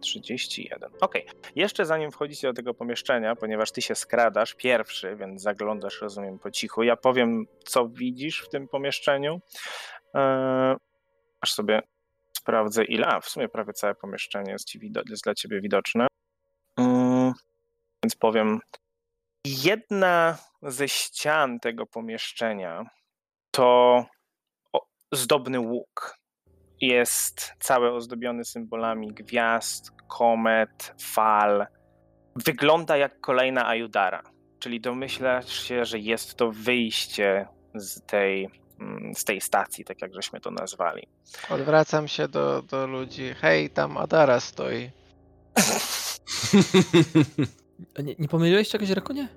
[0.00, 0.90] 31.
[1.00, 1.26] Okej.
[1.56, 6.50] Jeszcze zanim wchodzicie do tego pomieszczenia, ponieważ ty się skradasz pierwszy, więc zaglądasz, rozumiem, po
[6.50, 6.82] cichu.
[6.82, 9.40] Ja powiem, co widzisz w tym pomieszczeniu.
[10.14, 10.76] Eee,
[11.40, 11.82] aż sobie
[12.36, 13.06] sprawdzę, ile.
[13.06, 16.06] A, w sumie prawie całe pomieszczenie jest, ci wido- jest dla ciebie widoczne.
[16.76, 17.32] Mm,
[18.04, 18.60] więc powiem.
[19.44, 22.84] Jedna ze ścian tego pomieszczenia
[23.50, 24.04] to
[25.12, 26.16] zdobny łuk
[26.80, 31.66] jest cały ozdobiony symbolami gwiazd, komet, fal.
[32.36, 34.22] Wygląda jak kolejna Ajudara,
[34.58, 38.48] czyli domyślasz się, że jest to wyjście z tej,
[38.80, 41.08] mm, z tej stacji, tak jak żeśmy to nazwali.
[41.50, 43.34] Odwracam się do, do ludzi.
[43.40, 44.90] Hej, tam Adara stoi.
[48.04, 49.28] Nie, nie pomyliłeś czegoś, Rakonie?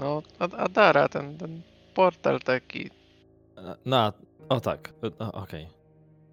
[0.00, 1.62] No, Ad- Adara, ten, ten
[1.94, 2.90] portal taki.
[3.84, 4.12] Na,
[4.48, 4.92] o tak,
[5.32, 5.68] okej.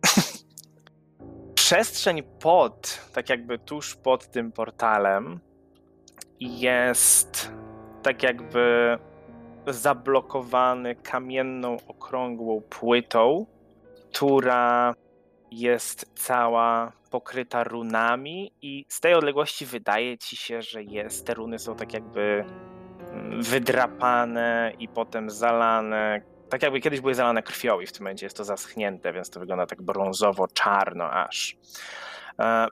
[1.56, 5.40] Przestrzeń pod, tak jakby tuż pod tym portalem,
[6.40, 7.52] jest
[8.04, 8.98] tak jakby
[9.68, 13.46] zablokowany kamienną, okrągłą płytą,
[14.10, 14.94] która
[15.52, 21.60] jest cała pokryta runami i z tej odległości wydaje ci się, że jest, te runy
[21.60, 22.46] są tak jakby
[23.12, 28.26] mm, wydrapane i potem zalane, tak jakby kiedyś były zalane krwią i w tym momencie
[28.26, 31.58] jest to zaschnięte, więc to wygląda tak brązowo-czarno aż.
[32.40, 32.68] E,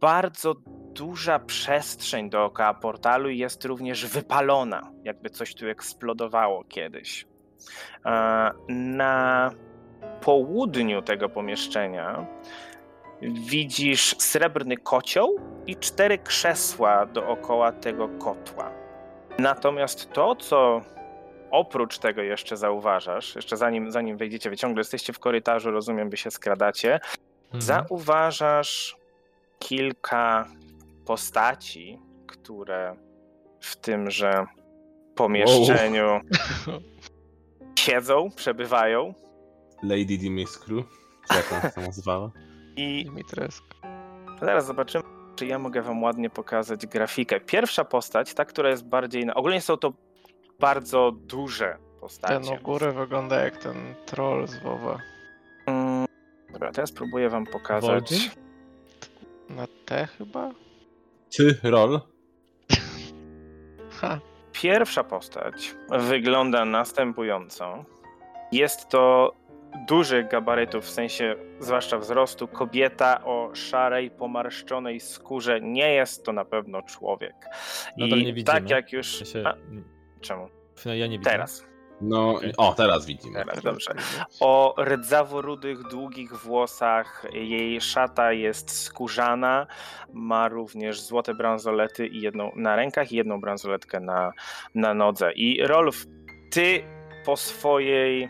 [0.00, 0.54] Bardzo
[0.94, 7.26] duża przestrzeń dookoła portalu jest również wypalona, jakby coś tu eksplodowało kiedyś.
[8.06, 9.50] E, Na
[10.26, 12.26] południu tego pomieszczenia
[13.22, 15.36] widzisz srebrny kocioł
[15.66, 18.70] i cztery krzesła dookoła tego kotła.
[19.38, 20.82] Natomiast to, co
[21.50, 26.16] oprócz tego jeszcze zauważasz, jeszcze zanim, zanim wejdziecie, wy ciągle jesteście w korytarzu, rozumiem, wy
[26.16, 27.00] się skradacie,
[27.46, 27.62] Mhm.
[27.62, 28.96] zauważasz
[29.58, 30.46] kilka
[31.06, 32.96] postaci, które
[33.60, 34.46] w tymże
[35.14, 36.20] pomieszczeniu
[37.78, 39.14] siedzą, przebywają
[39.88, 40.84] Lady Dimitru,
[41.30, 42.30] czy jak ona się nazywała?
[42.76, 43.62] i Dimitrescu.
[44.40, 45.04] Zaraz zobaczymy,
[45.36, 47.40] czy ja mogę wam ładnie pokazać grafikę.
[47.40, 49.26] Pierwsza postać, ta, która jest bardziej.
[49.26, 49.34] Na...
[49.34, 49.92] Ogólnie są to
[50.60, 52.58] bardzo duże Ten u postacie.
[52.62, 54.98] góry wygląda jak ten troll z WoWa.
[55.66, 56.06] Mm,
[56.52, 58.12] Dobra, teraz spróbuję wam pokazać.
[58.12, 58.30] Vol'jin?
[59.50, 60.50] Na T chyba?
[61.36, 62.00] Ty, Rol?
[64.00, 64.18] Ha,
[64.52, 67.84] Pierwsza postać wygląda następująco.
[68.52, 69.32] Jest to
[69.88, 75.60] duży gabarytów, w sensie zwłaszcza wzrostu, kobieta o szarej, pomarszczonej skórze.
[75.60, 77.34] Nie jest to na pewno człowiek.
[77.96, 78.58] Nadal I nie widzimy.
[78.60, 79.20] tak jak już.
[79.20, 79.54] Ja, się, A,
[80.20, 80.48] czemu?
[80.84, 81.30] ja nie widzę.
[81.30, 81.66] Teraz.
[82.00, 83.34] No, o, teraz widzimy.
[83.34, 83.94] Teraz, dobrze.
[84.40, 87.26] o rdzawo-rudych, długich włosach.
[87.32, 89.66] Jej szata jest skórzana,
[90.12, 94.32] ma również złote bransolety i jedną na rękach i jedną bransoletkę na,
[94.74, 95.32] na nodze.
[95.32, 96.04] I Rolf,
[96.50, 96.82] ty
[97.24, 98.28] po swojej,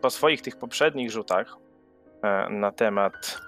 [0.00, 1.56] po swoich tych poprzednich rzutach
[2.22, 3.38] e, na temat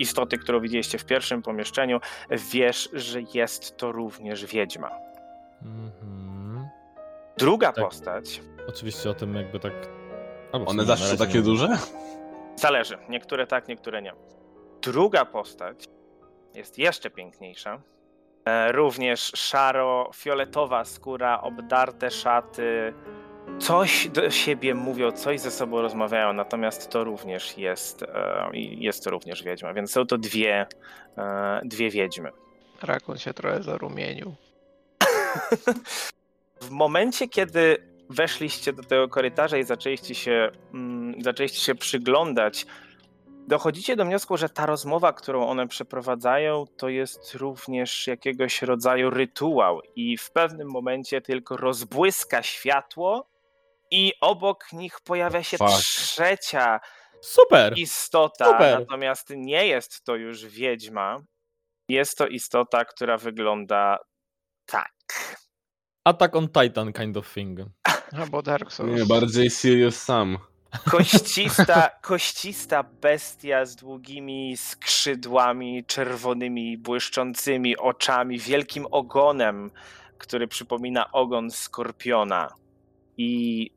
[0.00, 2.00] istoty, którą widzieliście w pierwszym pomieszczeniu,
[2.52, 4.90] wiesz, że jest to również wiedźma.
[5.62, 6.68] Mhm.
[7.38, 7.84] Druga Tak.
[7.84, 9.72] postać Oczywiście o tym jakby tak...
[10.52, 11.42] Albo One zawsze są takie nie.
[11.42, 11.68] duże?
[12.56, 12.98] Zależy.
[13.08, 14.12] Niektóre tak, niektóre nie.
[14.82, 15.84] Druga postać
[16.54, 17.80] jest jeszcze piękniejsza.
[18.44, 22.94] E, Również szaro-fioletowa skóra, obdarte szaty.
[23.58, 29.10] Coś do siebie mówią, coś ze sobą rozmawiają, natomiast to również jest, e, jest to
[29.10, 30.66] również wiedźma, więc są to dwie,
[31.18, 32.30] e, dwie wiedźmy.
[32.82, 34.34] Rakun się trochę zarumienił.
[36.60, 37.76] W momencie, kiedy
[38.10, 42.66] weszliście do tego korytarza i zaczęliście się, mm, zaczęliście się przyglądać,
[43.48, 49.80] dochodzicie do wniosku, że ta rozmowa, którą one przeprowadzają, to jest również jakiegoś rodzaju rytuał
[49.96, 53.26] i w pewnym momencie tylko rozbłyska światło
[53.90, 55.70] i obok nich pojawia się Fuck.
[55.78, 56.80] trzecia
[57.20, 57.78] Super!
[57.78, 58.80] istota, Super.
[58.80, 61.18] natomiast nie jest to już wiedźma.
[61.88, 63.98] Jest to istota, która wygląda
[64.66, 64.92] tak.
[66.04, 67.60] Attack on Titan kind of thing.
[68.12, 68.98] Albo Dark Souls.
[68.98, 70.38] Nie, bardziej Sirius Sam.
[70.90, 79.70] Koścista, koścista bestia z długimi skrzydłami, czerwonymi, błyszczącymi oczami, wielkim ogonem,
[80.18, 82.54] który przypomina ogon skorpiona.
[83.16, 83.70] I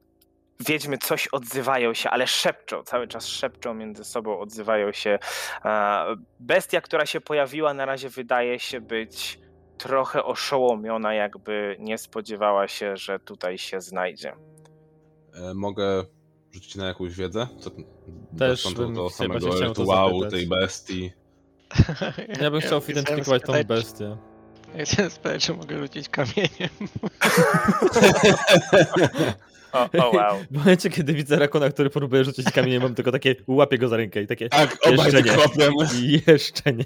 [0.67, 5.19] wiedźmy coś odzywają się, ale szepczą, cały czas szepczą między sobą, odzywają się.
[6.39, 9.39] Bestia, która się pojawiła, na razie wydaje się być
[9.77, 14.33] trochę oszołomiona, jakby nie spodziewała się, że tutaj się znajdzie.
[15.33, 16.05] E, mogę
[16.53, 17.47] rzucić na jakąś wiedzę?
[17.59, 17.71] Co,
[18.37, 21.11] Też bym do samego rytuału tej bestii.
[22.41, 24.17] Ja bym chciał chciałem zidentyfikować tą bestię.
[24.75, 26.69] Ja chciałem spytać, czy mogę rzucić kamieniem.
[29.73, 30.37] O, o wow.
[30.51, 33.97] W momencie, kiedy widzę rakona, który próbuje rzucić kamieniem, mam tylko takie, łapię go za
[33.97, 35.31] rękę i takie, Tak, Jeszcze nie.
[36.33, 36.85] jeszcze nie.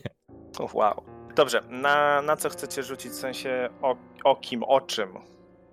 [0.59, 1.03] O, wow.
[1.35, 5.09] Dobrze, na, na co chcecie rzucić, w sensie o, o kim, o czym?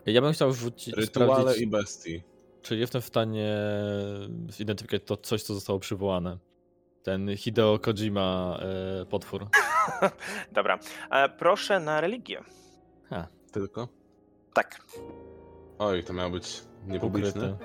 [0.07, 2.23] Ja bym chciał rzucić, Rytuale i bestii.
[2.63, 3.57] czy jestem w stanie
[4.49, 6.39] zidentyfikować to coś, co zostało przywołane.
[7.03, 8.59] Ten Hideo Kojima
[9.03, 9.47] e, potwór.
[10.53, 10.79] Dobra,
[11.11, 12.41] e, proszę na religię.
[13.11, 13.89] Ha, Tylko?
[14.55, 14.81] Tak.
[15.79, 17.57] Oj, to miało być niepubliczne.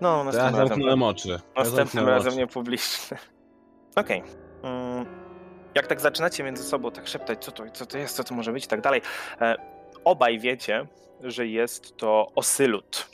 [0.00, 0.68] No, To ja następnym razem.
[0.68, 1.40] zamknąłem oczy.
[1.56, 2.36] Następnym razem oczy.
[2.38, 3.16] nie publiczny.
[3.96, 4.22] Okej.
[4.62, 5.06] Mm,
[5.74, 8.52] Jak tak zaczynacie między sobą tak szeptać, co to, co to jest, co to może
[8.52, 9.02] być i tak dalej,
[9.40, 9.54] e,
[10.04, 10.86] obaj wiecie,
[11.20, 13.06] że jest to osylut.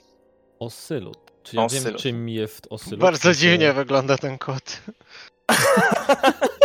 [0.59, 1.31] Osylut.
[1.43, 2.03] Czy ja wiem, Osylut.
[2.03, 3.01] czym jest osylut?
[3.01, 4.81] Bardzo dziwnie wygląda ten kot.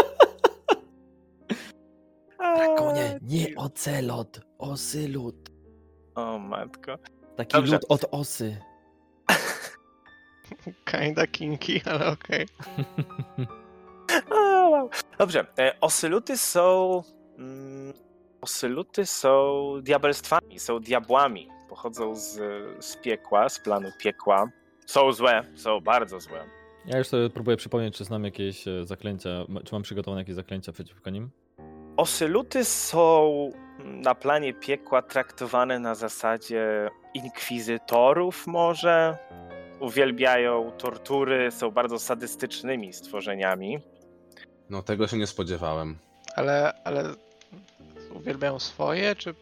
[2.56, 5.50] Drakonie, nie ocelot, osylut.
[6.16, 6.98] O matko.
[7.36, 7.74] Taki Dobrze.
[7.76, 8.58] lód od osy.
[10.92, 12.46] Kinda kinky, ale okej.
[14.32, 14.90] O, wow.
[15.18, 17.02] Dobrze, e, osyluty są...
[17.38, 17.94] Mm,
[18.42, 21.50] osyluty są diabelstwami, są diabłami.
[21.70, 22.34] Pochodzą z,
[22.86, 24.50] z piekła, z planu piekła.
[24.86, 26.46] Są złe, są bardzo złe.
[26.86, 29.30] Ja już sobie próbuję przypomnieć, czy znam jakieś e, zaklęcia,
[29.66, 31.30] czy mam przygotowane jakieś zaklęcia przeciwko nim.
[31.98, 39.18] Osyluty są na planie piekła traktowane na zasadzie inkwizytorów może.
[39.80, 43.80] Uwielbiają tortury, są bardzo sadystycznymi stworzeniami.
[44.70, 45.98] No tego się nie spodziewałem.
[46.36, 47.04] Ale, ale
[48.14, 49.36] uwielbiają swoje, czy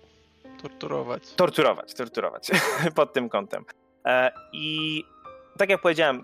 [0.61, 1.33] torturować?
[1.35, 2.51] Torturować, torturować
[2.95, 3.65] pod tym kątem.
[4.05, 5.03] E, I
[5.57, 6.23] tak jak powiedziałem,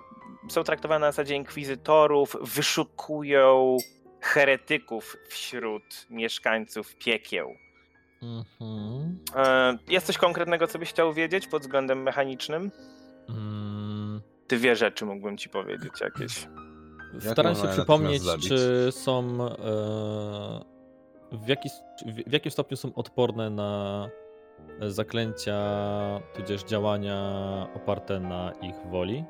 [0.49, 3.77] są traktowane na zasadzie inkwizytorów, wyszukują
[4.21, 7.55] heretyków wśród mieszkańców piekieł.
[8.21, 9.19] Mhm.
[9.35, 12.71] E, Jest coś konkretnego, co byś chciał wiedzieć pod względem mechanicznym?
[13.29, 16.47] Mm, Dwie rzeczy mógłbym ci powiedzieć jakieś.
[17.31, 19.19] Staram się przypomnieć, czy są.
[19.45, 20.79] E,
[21.31, 21.69] w, jaki,
[22.27, 24.09] w jakim stopniu są odporne na
[24.81, 25.55] zaklęcia,
[26.33, 27.17] tudzież działania
[27.75, 29.23] oparte na ich woli.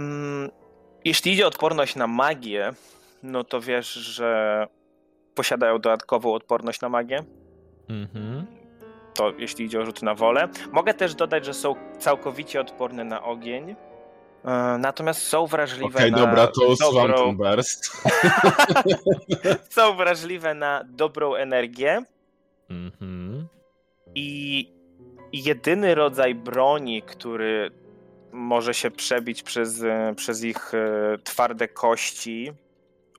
[0.00, 0.50] Mm,
[1.04, 2.70] Jeśli idzie o odporność na magię,
[3.24, 4.66] no to wiesz, że
[5.34, 7.24] posiadają dodatkową odporność na magię.
[7.88, 8.46] Mhm.
[9.14, 10.48] To jeśli idzie o rzuty na wolę.
[10.72, 13.70] Mogę też dodać, że są całkowicie odporne na ogień.
[14.44, 18.02] E, Natomiast są wrażliwe Okej, na dobra, to dobrą, burst.
[19.74, 22.02] są wrażliwe na dobrą energię
[22.70, 23.46] Mhm.
[24.14, 24.68] i
[25.32, 27.70] jedyny rodzaj broni, który
[28.32, 32.52] może się przebić przez, e, przez ich e, twarde kości,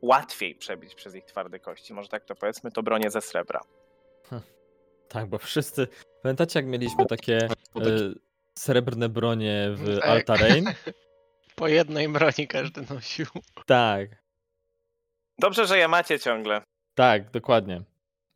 [0.05, 3.61] łatwiej przebić przez ich twarde kości, może tak to powiedzmy, to bronie ze srebra.
[5.07, 5.87] Tak, bo wszyscy.
[6.21, 7.49] Pamiętacie, jak mieliśmy takie e,
[8.59, 10.09] srebrne bronie w Tak.
[10.09, 10.65] Altarain?
[11.55, 13.25] Po jednej broni każdy nosił.
[13.65, 14.09] Tak,
[15.39, 16.61] Dobrze, że je macie ciągle.
[16.95, 17.81] tak, dokładnie.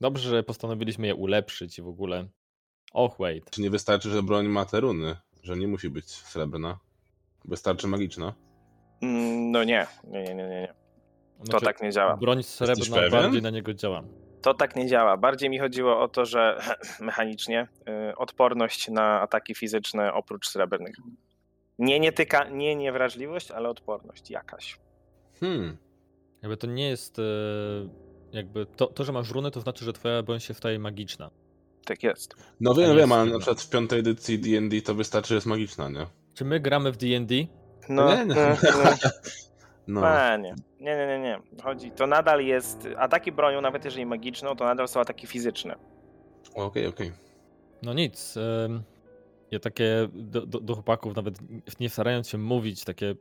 [0.01, 2.27] Dobrze, że postanowiliśmy je ulepszyć i w ogóle.
[2.93, 3.49] Och, wait.
[3.51, 5.15] Czy nie wystarczy, że broń ma te runy?
[5.43, 6.79] Że nie musi być srebrna?
[7.45, 8.33] Wystarczy magiczna?
[9.01, 10.73] Mm, No nie, nie, nie, nie, nie.
[11.39, 11.45] Nie.
[11.45, 12.17] To Znaczy, tak nie działa.
[12.17, 14.03] Broń srebrna bardziej na niego działa.
[14.41, 15.17] To tak nie działa.
[15.17, 16.61] Bardziej mi chodziło o to, że
[16.99, 17.67] mechanicznie
[18.11, 20.95] y, odporność na ataki fizyczne oprócz srebrnych.
[21.79, 24.79] Nie, nie tyka, nie niewrażliwość, ale odporność jakaś.
[25.39, 25.77] Hmm.
[26.41, 27.19] Jakby to nie jest.
[27.19, 27.23] e,
[28.31, 31.29] Jakby to, to, że masz runy, to znaczy, że twoja broń się staje magiczna.
[31.85, 32.35] Tak jest.
[32.59, 35.47] No wiem, nie wiem, ale na przykład w piątej edycji D&D to wystarczy, że jest
[35.47, 36.05] magiczna, nie?
[36.33, 37.33] Czy my gramy w DD?
[37.89, 38.35] No, Nie, nie.
[38.35, 38.91] no, no.
[39.89, 40.07] No.
[40.07, 40.55] A, nie.
[40.79, 41.39] Nie, nie, nie, nie.
[41.63, 42.87] Chodzi, to nadal jest.
[42.97, 45.75] Ataki bronią, nawet jeżeli magiczną, to nadal są ataki fizyczne.
[46.55, 47.11] Okej, okej.
[47.83, 48.35] No nic.
[49.51, 51.35] Ja takie do, do, do chłopaków, nawet
[51.79, 53.15] nie starając się mówić, takie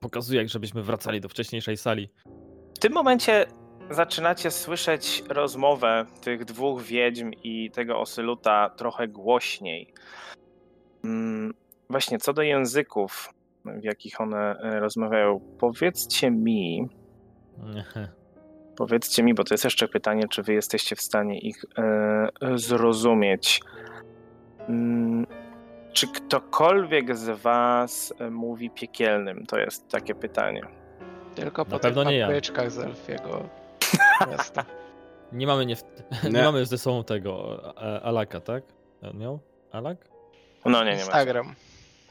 [0.00, 2.08] pokazuję, jak żebyśmy wracali do wcześniejszej sali.
[2.74, 3.46] W tym momencie
[3.90, 9.92] zaczynacie słyszeć rozmowę tych dwóch wiedźm i tego osyluta trochę głośniej.
[11.04, 11.54] Mm,
[11.90, 13.28] Właśnie co do języków,
[13.80, 16.88] w jakich one e, rozmawiają, powiedzcie mi,
[18.76, 23.60] powiedzcie mi, bo to jest jeszcze pytanie, czy wy jesteście w stanie ich e, zrozumieć.
[24.68, 25.26] Mm,
[25.92, 29.46] Czy ktokolwiek z was e, mówi piekielnym?
[29.46, 30.60] To jest takie pytanie.
[31.34, 32.26] Tylko Na po pewno tych nie ja.
[32.26, 33.48] papryczkach z elfiego
[34.30, 34.64] miasta.
[35.32, 35.82] Nie mamy nie, w...
[36.24, 36.30] nie.
[36.30, 36.42] Nie.
[36.42, 38.64] mamy ze sobą tego e, Alaka, tak?
[39.02, 39.38] On miał?
[39.72, 40.08] Alak?
[40.64, 41.02] No nie, nie ma.
[41.02, 41.54] Instagram.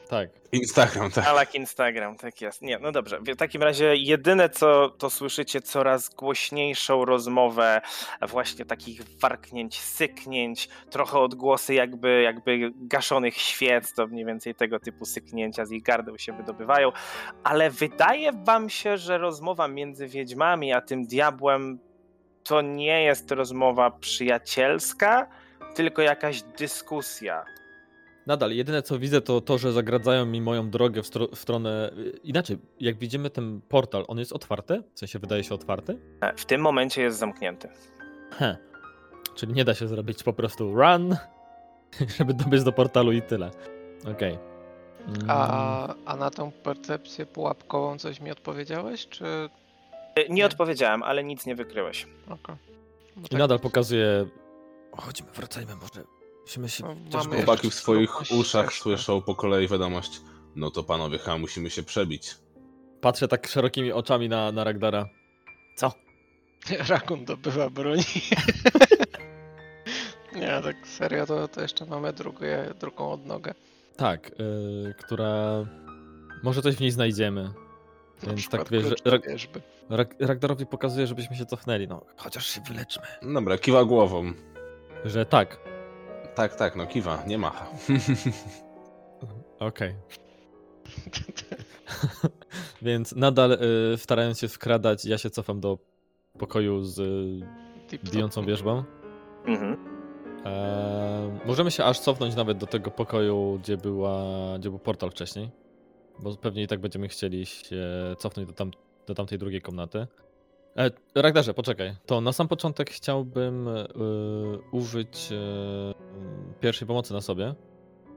[0.08, 0.30] Tak.
[0.52, 1.26] Instagram, tak.
[1.26, 2.62] Alak Instagram, tak jest.
[2.62, 3.20] Nie, no dobrze.
[3.20, 7.80] W takim razie jedyne co to słyszycie coraz głośniejszą rozmowę
[8.28, 15.04] właśnie takich warknięć, syknięć, trochę odgłosy jakby, jakby gaszonych świec, to mniej więcej tego typu
[15.04, 16.92] syknięcia z ich gardeł się wydobywają,
[17.44, 21.78] ale wydaje wam się, że rozmowa między wiedźmami a tym diabłem
[22.42, 25.26] to nie jest rozmowa przyjacielska,
[25.74, 27.44] tylko jakaś dyskusja.
[28.26, 31.90] Nadal, jedyne co widzę to to, że zagradzają mi moją drogę w, stro- w stronę...
[32.24, 34.82] Inaczej, jak widzimy ten portal, on jest otwarty?
[34.94, 35.98] W sensie wydaje się otwarty?
[36.20, 37.68] E, W tym momencie jest zamknięty.
[38.30, 38.56] He.
[39.34, 41.16] Czyli nie da się zrobić po prostu run,
[42.18, 43.50] żeby dobiec do portalu i tyle.
[44.12, 44.38] Okej.
[45.08, 49.24] Mm, A, a na tą percepcję pułapkową coś mi odpowiedziałeś, czy...
[50.16, 52.06] E, Nie odpowiedziałem, ale nic nie wykryłeś.
[52.26, 52.56] Okej.
[53.16, 54.26] Bo I tak- nadal pokazuje...
[54.96, 56.15] Chodźmy, wracajmy może.
[56.46, 56.84] Musimy się...
[56.84, 57.44] No, chociaż mamy wyjść.
[57.44, 58.82] Chłopaki w swoich uszach ścieżkę.
[58.82, 60.20] słyszą po kolei wiadomość.
[60.56, 62.34] No to panowie, chyba musimy się przebić.
[63.00, 65.08] Patrzę tak szerokimi oczami na, na Ragdara.
[65.76, 65.92] Co?
[66.88, 68.02] Rakun dobywa broni.
[70.36, 73.54] Nie, tak serio, to, to jeszcze mamy drugie, drugą odnogę.
[73.96, 75.64] Tak, y, która...
[76.42, 77.42] Może coś w niej znajdziemy.
[78.22, 79.48] Na Więc tak wiesz, Rag-.
[79.90, 81.88] Rag- Ragdarowi pokazuje, żebyśmy się cofnęli.
[81.88, 83.02] No, chociaż się wyleczmy.
[83.34, 84.32] Dobra, kiwa głową.
[85.04, 85.75] Że tak.
[86.36, 87.66] Tak, tak, no kiwa, nie macha.
[89.58, 89.94] Okej.
[92.82, 95.78] Więc nadal y, starając się skradać, ja się cofam do
[96.38, 98.84] pokoju z y, bijącą wierzbą.
[99.46, 99.76] Mhm.
[100.44, 104.24] Eee, możemy się aż cofnąć nawet do tego pokoju, gdzie, była,
[104.58, 105.50] gdzie był portal wcześniej.
[106.18, 107.84] Bo pewnie i tak będziemy chcieli się
[108.18, 108.70] cofnąć do, tam,
[109.06, 110.06] do tamtej drugiej komnaty.
[110.78, 111.94] E, Ragdarze, poczekaj.
[112.06, 113.86] To na sam początek chciałbym y,
[114.72, 115.94] użyć y,
[116.60, 117.54] pierwszej pomocy na sobie.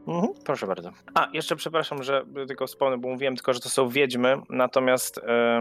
[0.08, 0.92] Mhm, proszę bardzo.
[1.14, 5.60] A, jeszcze przepraszam, że tylko wspomnę, bo mówiłem tylko, że to są wiedźmy, natomiast e,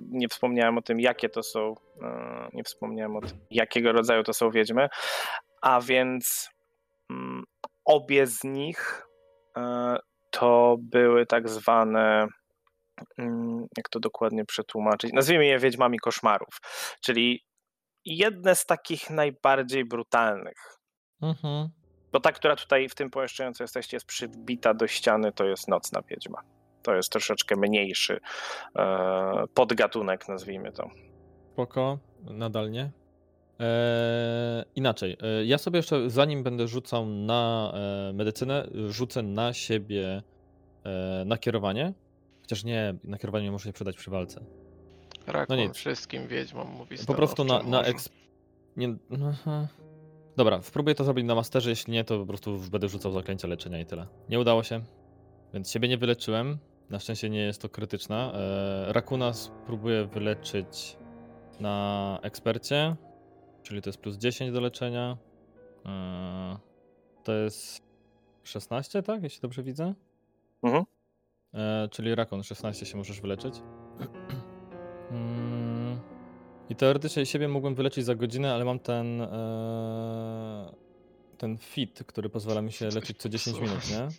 [0.00, 4.32] nie wspomniałem o tym, jakie to są, e, nie wspomniałem o tym, jakiego rodzaju to
[4.32, 4.88] są wiedźmy,
[5.62, 6.50] a więc
[7.10, 7.44] mm,
[7.84, 9.06] obie z nich
[9.56, 9.96] e,
[10.30, 12.26] to były tak zwane,
[13.76, 16.60] jak to dokładnie przetłumaczyć, nazwijmy je wiedźmami koszmarów,
[17.00, 17.44] czyli
[18.04, 20.78] jedne z takich najbardziej brutalnych.
[21.22, 21.68] Mhm.
[22.12, 25.68] Bo ta, która tutaj w tym pomieszczeniu, co jesteście, jest przybita do ściany, to jest
[25.68, 26.42] nocna wiedźma.
[26.82, 28.20] To jest troszeczkę mniejszy
[28.76, 30.90] e, podgatunek, nazwijmy to.
[31.52, 32.90] Spoko, nadal nie.
[33.58, 40.22] Eee, inaczej, e, ja sobie jeszcze, zanim będę rzucał na e, medycynę, rzucę na siebie
[40.84, 41.92] e, nakierowanie.
[42.44, 44.44] Chociaż nie, nakierowanie może się przydać przy walce.
[45.26, 45.76] Rakun no nic.
[45.76, 48.08] wszystkim wiedźmom mówi Po prostu na, na eks...
[48.76, 48.96] Nie,
[49.28, 49.68] aha.
[50.36, 53.80] Dobra, spróbuję to zrobić na masterze, jeśli nie, to po prostu będę rzucał zaklęcia leczenia
[53.80, 54.06] i tyle.
[54.28, 54.80] Nie udało się,
[55.54, 56.58] więc siebie nie wyleczyłem.
[56.90, 58.32] Na szczęście nie jest to krytyczna.
[58.34, 60.96] E, Rakuna spróbuję wyleczyć
[61.60, 62.96] na ekspercie,
[63.62, 65.16] czyli to jest plus 10 do leczenia.
[65.86, 66.58] E,
[67.24, 67.82] to jest
[68.42, 69.22] 16, tak?
[69.22, 69.94] Jeśli dobrze widzę.
[70.62, 70.84] Mhm.
[71.54, 73.54] E, czyli Rakun 16 się możesz wyleczyć.
[75.10, 75.98] Mm,
[76.70, 80.74] I teoretycznie siebie mógłbym wyleczyć za godzinę, ale mam ten e,
[81.38, 83.76] ten fit, który pozwala mi się leczyć co 10 popsuło.
[83.78, 84.10] minut, nie?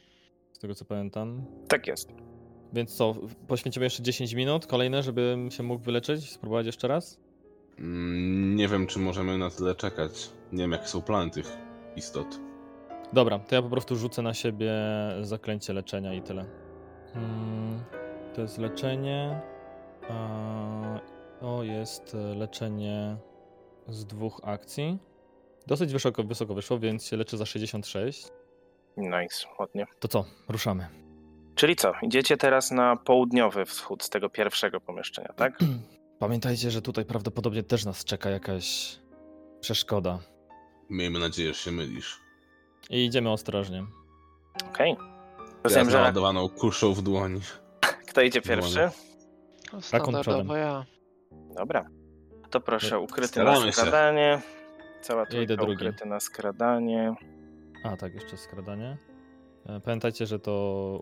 [0.54, 1.46] Z tego co pamiętam.
[1.68, 2.10] Tak jest.
[2.74, 3.16] Więc co,
[3.48, 6.32] poświęcimy jeszcze 10 minut kolejne, żebym się mógł wyleczyć?
[6.32, 7.20] Spróbować jeszcze raz?
[7.80, 10.30] Mm, Nie wiem, czy możemy na tyle czekać.
[10.52, 11.58] Nie wiem, jakie są plany tych
[11.96, 12.40] istot.
[13.14, 14.72] Dobra, to ja po prostu rzucę na siebie
[15.22, 16.46] zaklęcie leczenia i tyle.
[17.16, 17.84] Mm,
[18.36, 19.42] to jest leczenie.
[21.40, 23.18] To jest e, leczenie
[23.88, 25.00] z dwóch akcji.
[25.68, 28.28] Dosyć wysoko, wysoko wyszło, więc się leczę za 66.
[28.98, 29.86] Nice, ładnie.
[30.00, 30.88] To co, ruszamy.
[31.56, 35.60] Czyli co, idziecie teraz na południowy wschód z tego pierwszego pomieszczenia, tak?
[36.20, 39.00] Pamiętajcie, że tutaj prawdopodobnie też nas czeka jakaś
[39.60, 40.20] przeszkoda.
[40.90, 42.20] Miejmy nadzieję, że się mylisz.
[42.90, 43.86] I idziemy ostrożnie.
[44.70, 44.96] Okej.
[45.00, 45.15] Ja
[45.66, 47.42] Rozumiem, z że naładowaną kuszą w dłoni.
[48.10, 48.90] kto idzie pierwszy?
[49.74, 49.82] No.
[49.82, 50.86] Standardowo ja.
[51.32, 51.86] Dobra.
[52.50, 53.72] To proszę, ukryty Staramy na się.
[53.72, 54.42] skradanie.
[55.02, 55.74] Cała Ja idę trójka drugi.
[55.76, 57.16] ukryty na skradanie.
[57.84, 58.98] A, tak, jeszcze skradanie.
[59.66, 60.52] E, Pamiętajcie, że to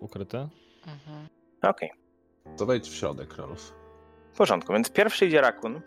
[0.01, 0.47] ukryte.
[0.88, 1.28] Mhm.
[1.61, 1.91] Okej,
[2.57, 3.74] To wejdź w środek, Rolf.
[4.34, 4.74] w porządku.
[4.74, 5.82] Więc pierwszy idzie rakun.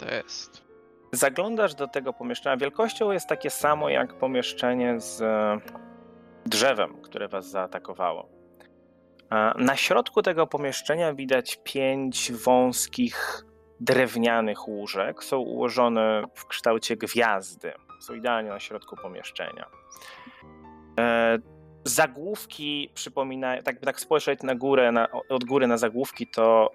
[0.00, 0.64] To jest.
[1.12, 2.56] Zaglądasz do tego pomieszczenia.
[2.56, 5.22] Wielkością jest takie samo jak pomieszczenie z
[6.46, 8.28] drzewem, które was zaatakowało.
[9.58, 13.44] Na środku tego pomieszczenia widać pięć wąskich
[13.80, 15.24] drewnianych łóżek.
[15.24, 17.72] Są ułożone w kształcie gwiazdy.
[18.00, 19.66] Są idealnie na środku pomieszczenia.
[21.00, 21.38] E,
[21.84, 26.70] zagłówki przypominają, tak tak spojrzeć na górę, na, od góry na zagłówki, to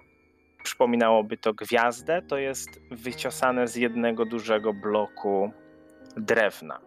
[0.64, 5.52] przypominałoby to gwiazdę, to jest wyciosane z jednego dużego bloku
[6.16, 6.80] drewna.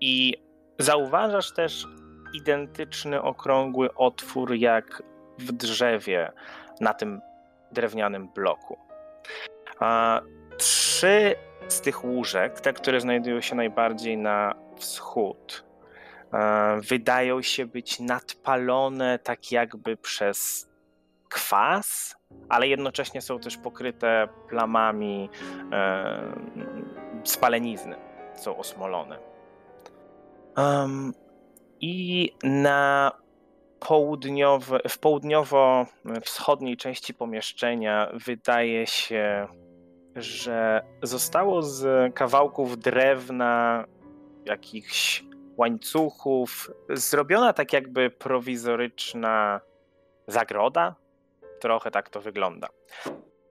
[0.00, 0.34] I
[0.78, 1.86] zauważasz też
[2.34, 5.02] identyczny okrągły otwór jak
[5.38, 6.32] w drzewie
[6.80, 7.20] na tym
[7.72, 8.78] drewnianym bloku.
[9.80, 10.20] A
[10.56, 11.34] trzy
[11.68, 15.64] z tych łóżek, te, które znajdują się najbardziej na wschód,
[16.80, 20.68] wydają się być nadpalone tak jakby przez
[21.28, 22.16] kwas,
[22.48, 25.30] ale jednocześnie są też pokryte plamami
[25.72, 26.34] e,
[27.24, 27.96] spalenizny,
[28.34, 29.35] są osmolone.
[30.56, 31.14] Um,
[31.80, 33.12] I na
[34.86, 39.48] w południowo-wschodniej części pomieszczenia wydaje się,
[40.16, 43.84] że zostało z kawałków drewna,
[44.44, 45.24] jakichś
[45.56, 49.60] łańcuchów, zrobiona tak jakby prowizoryczna
[50.26, 50.94] zagroda.
[51.60, 52.68] Trochę tak to wygląda.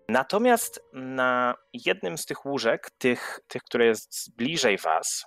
[0.10, 5.26] Natomiast na jednym z tych łóżek, tych, tych które jest bliżej was,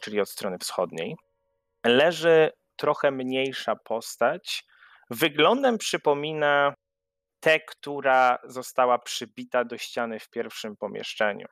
[0.00, 1.16] czyli od strony wschodniej,
[1.86, 4.64] leży trochę mniejsza postać.
[5.10, 6.74] Wyglądem przypomina
[7.40, 11.46] tę, która została przybita do ściany w pierwszym pomieszczeniu.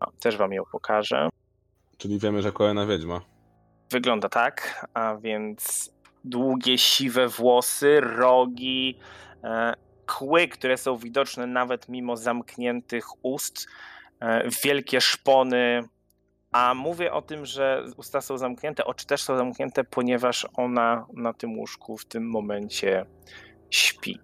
[0.00, 1.28] O, też wam ją pokażę.
[1.98, 3.20] Czyli wiemy, że kolejna wiedźma.
[3.90, 5.90] Wygląda tak, a więc
[6.24, 8.98] długie, siwe włosy, rogi,
[9.44, 9.74] e,
[10.06, 13.66] kły, które są widoczne nawet mimo zamkniętych ust,
[14.20, 15.88] e, wielkie szpony.
[16.52, 21.32] A mówię o tym, że usta są zamknięte, oczy też są zamknięte, ponieważ ona na
[21.32, 23.06] tym łóżku w tym momencie
[23.70, 24.20] śpi.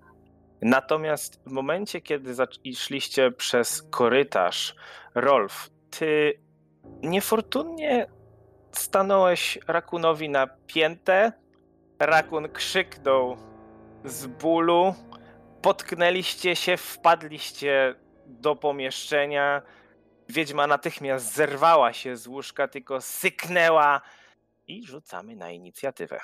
[0.62, 2.34] Natomiast w momencie, kiedy
[2.74, 4.74] szliście przez korytarz,
[5.14, 6.40] Rolf, ty
[7.02, 8.06] niefortunnie
[8.72, 11.32] stanąłeś rakunowi na piętę.
[11.98, 13.36] Rakun krzyknął
[14.04, 14.94] z bólu.
[15.62, 17.94] Potknęliście się, wpadliście
[18.26, 19.62] do pomieszczenia.
[20.28, 24.00] Wiedźma natychmiast zerwała się z łóżka, tylko syknęła
[24.68, 26.20] i rzucamy na inicjatywę.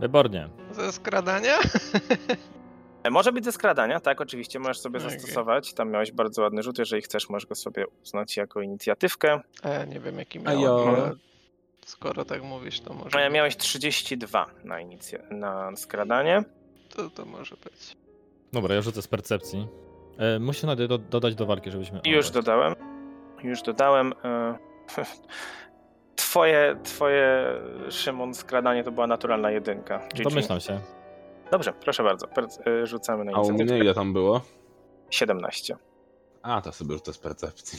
[0.00, 0.48] Wybornie.
[0.70, 1.58] Ze skradania?
[3.10, 5.10] Może być ze skradania, tak, oczywiście możesz sobie okay.
[5.10, 5.74] zastosować.
[5.74, 9.40] Tam miałeś bardzo ładny rzut, jeżeli chcesz, możesz go sobie uznać jako inicjatywkę.
[9.62, 11.12] A ja nie wiem, jaki miałem, ale
[11.86, 13.20] skoro tak mówisz, to może...
[13.20, 16.44] Ja miałeś 32 na, inicja- na skradanie.
[16.88, 17.96] To, to może być.
[18.52, 19.68] Dobra, ja rzucę z percepcji.
[20.18, 22.00] E, muszę do, dodać do walki, żebyśmy...
[22.06, 22.74] Już dodałem.
[23.42, 24.14] Już dodałem.
[24.24, 24.58] E,
[26.16, 27.44] twoje, twoje,
[27.90, 30.08] Szymon, skradanie to była naturalna jedynka.
[30.24, 30.80] Domyślam się.
[31.50, 32.26] Dobrze, proszę bardzo.
[32.66, 34.40] E, rzucamy na A u mnie ile tam było?
[35.10, 35.76] 17.
[36.42, 37.78] A, to sobie rzucę z percepcji.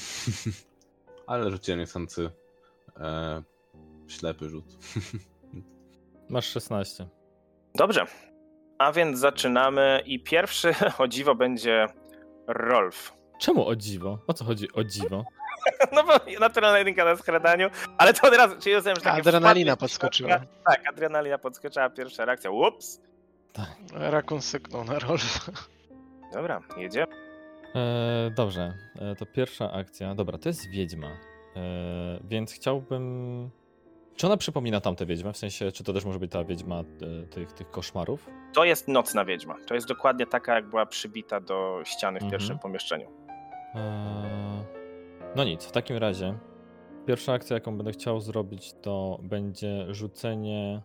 [1.28, 2.30] Ale rzuciłem niechcący
[3.00, 3.42] e,
[4.08, 4.66] ślepy rzut.
[6.30, 7.08] Masz 16.
[7.76, 8.06] Dobrze.
[8.78, 11.88] A więc zaczynamy i pierwszy o dziwo będzie
[12.48, 13.14] Rolf.
[13.40, 14.20] Czemu o dziwo?
[14.28, 15.24] O co chodzi o dziwo?
[15.92, 19.76] No bo naturalna jedynka na skradaniu, ale to od razu, czyli rozumiem, że takie Adrenalina
[19.76, 20.40] podskoczyła.
[20.66, 23.02] Tak, adrenalina podskoczyła, pierwsza reakcja, ups.
[23.54, 23.76] Tak.
[23.94, 25.52] Rakun syknął na Rolfa.
[26.34, 27.06] Dobra, jedzie.
[27.76, 30.16] E, dobrze, e, to pierwsza akcja.
[30.16, 31.08] Dobra, to jest wiedźma.
[31.08, 31.20] E,
[32.24, 33.50] więc chciałbym.
[34.18, 35.34] Czy ona przypomina tamtę wiedźmę?
[35.34, 36.84] W sensie, czy to też może być ta wiedźma e,
[37.28, 38.30] tych, tych koszmarów?
[38.54, 39.56] To jest nocna wiedźma.
[39.68, 42.32] To jest dokładnie taka, jak była przybita do ściany w Mhm.
[42.32, 43.08] pierwszym pomieszczeniu.
[43.76, 44.64] E,
[45.36, 46.38] no nic, w takim razie.
[47.06, 50.82] Pierwsza akcja, jaką będę chciał zrobić, to będzie rzucenie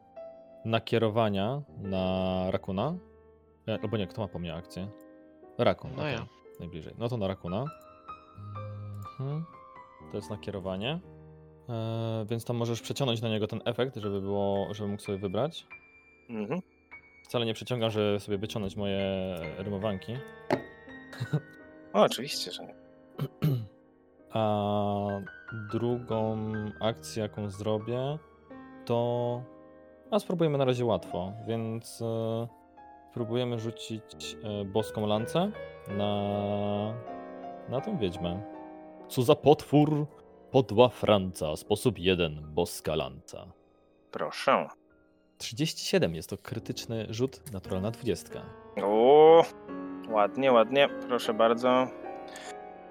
[0.65, 2.95] nakierowania na Rakuna.
[3.69, 4.89] E, albo nie, kto ma po mnie akcję?
[5.59, 5.91] Rakun.
[5.97, 6.27] No okej, ja.
[6.61, 6.95] Najbliżej.
[6.99, 7.65] No to na Rakuna.
[9.21, 9.45] Mhm.
[10.11, 11.01] To jest nakierowanie.
[11.69, 15.67] E, więc tam możesz przeciągnąć na niego ten efekt, żeby było, żeby mógł sobie wybrać.
[16.31, 16.61] Mhm.
[17.25, 20.17] Wcale nie przeciągam, żeby sobie wyciągnąć moje rymowanki.
[21.93, 22.75] O, oczywiście, że nie.
[24.33, 25.07] A
[25.71, 28.19] drugą akcję, jaką zrobię,
[28.85, 29.43] to.
[30.11, 32.49] A spróbujemy na razie łatwo, więc e,
[33.11, 35.51] spróbujemy rzucić e, boską lancę
[35.89, 36.95] na.
[37.69, 38.43] na tą wiedźmę.
[39.09, 40.07] Co za potwór!
[40.53, 43.47] Podła Franca, sposób jeden, boska lanca.
[44.11, 44.69] Proszę.
[45.39, 48.43] 37 jest to krytyczny rzut, naturalna 20.
[48.83, 49.45] O,
[50.09, 50.89] ładnie, ładnie.
[51.09, 51.89] Proszę bardzo.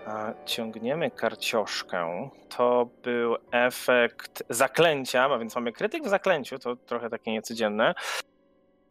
[0.05, 2.29] A, ciągniemy karcioszkę.
[2.57, 7.93] To był efekt zaklęcia, a więc mamy krytyk w zaklęciu, to trochę takie niecodzienne.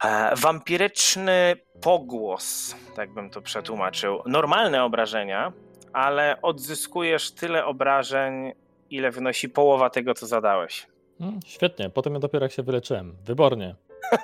[0.03, 4.21] E, wampiryczny pogłos, tak bym to przetłumaczył.
[4.25, 5.51] Normalne obrażenia,
[5.93, 8.51] ale odzyskujesz tyle obrażeń,
[8.89, 10.87] ile wynosi połowa tego, co zadałeś.
[11.19, 13.17] Mm, świetnie, potem ja dopiero jak się wyleczyłem.
[13.25, 13.75] Wybornie.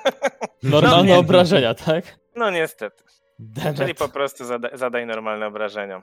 [0.63, 1.18] Normalne nie.
[1.18, 2.20] obrażenia, tak?
[2.36, 3.03] No niestety.
[3.39, 6.01] Damn Czyli po prostu zada, zadaj normalne obrażenia.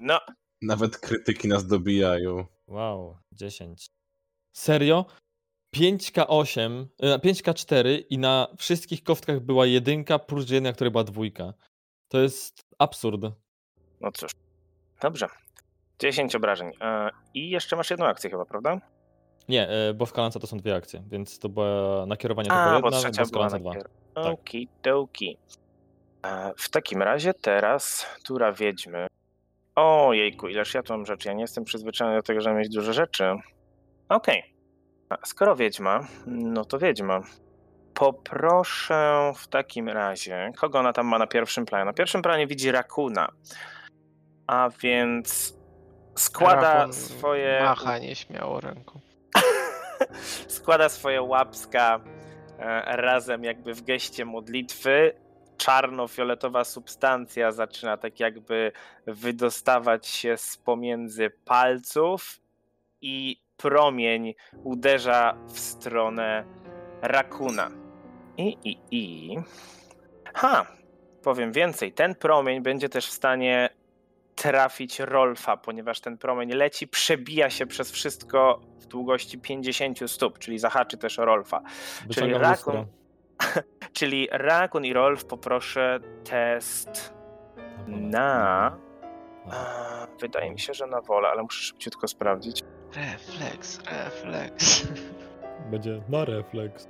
[0.00, 0.20] No,
[0.62, 2.44] Nawet krytyki nas dobijają.
[2.68, 3.86] Wow, 10.
[4.56, 5.04] Serio?
[5.76, 11.54] 5K8, e, 5K4 i na wszystkich kostkach była jedynka plus jedna, która była dwójka.
[12.08, 13.20] To jest absurd.
[14.00, 14.30] no cóż.
[15.00, 15.26] Dobrze.
[15.98, 16.72] 10 obrażeń.
[16.80, 18.78] E, I jeszcze masz jedną akcję chyba, prawda?
[19.48, 22.66] Nie, e, bo w kalance to są dwie akcje, więc to była nakierowanie to była
[22.66, 23.72] A, bo jedna, trzecia bo była dwa.
[23.72, 23.88] kier...
[24.14, 24.24] Tak.
[26.22, 29.06] E, W takim razie teraz tura wiedźmy.
[29.74, 31.28] O jejku, ileż ja tu mam rzeczy.
[31.28, 33.24] Ja nie jestem przyzwyczajony do tego, żeby mieć dużo rzeczy.
[34.08, 34.54] Okej.
[35.08, 37.20] A Skoro wiedźma, no to wiedźma.
[37.94, 41.84] Poproszę w takim razie, kogo ona tam ma na pierwszym planie?
[41.84, 43.28] Na pierwszym planie widzi Rakuna.
[44.46, 45.54] A więc
[46.14, 49.00] składa Rafon swoje Macha nieśmiało ręką.
[50.48, 52.00] składa swoje łapska
[52.58, 55.12] e, razem jakby w geście modlitwy.
[55.56, 58.72] Czarno-fioletowa substancja zaczyna tak jakby
[59.06, 62.40] wydostawać się z pomiędzy palców
[63.00, 64.34] i promień
[64.64, 66.44] uderza w stronę
[67.02, 67.70] rakuna.
[68.36, 69.36] I, i, i.
[70.34, 70.66] Ha!
[71.22, 71.92] Powiem więcej.
[71.92, 73.70] Ten promień będzie też w stanie
[74.36, 80.58] trafić Rolfa, ponieważ ten promień leci, przebija się przez wszystko w długości 50 stóp, czyli
[80.58, 81.62] zahaczy też o Rolfa.
[82.06, 82.86] Wyciągam Rakun-.
[83.92, 87.14] Czyli Rakun i Rolf poproszę test
[87.86, 88.76] na.
[89.50, 92.62] A, wydaje mi się, że na wolę, ale muszę szybciutko sprawdzić.
[92.94, 94.88] Refleks, refleks.
[95.70, 96.88] Będzie na refleks.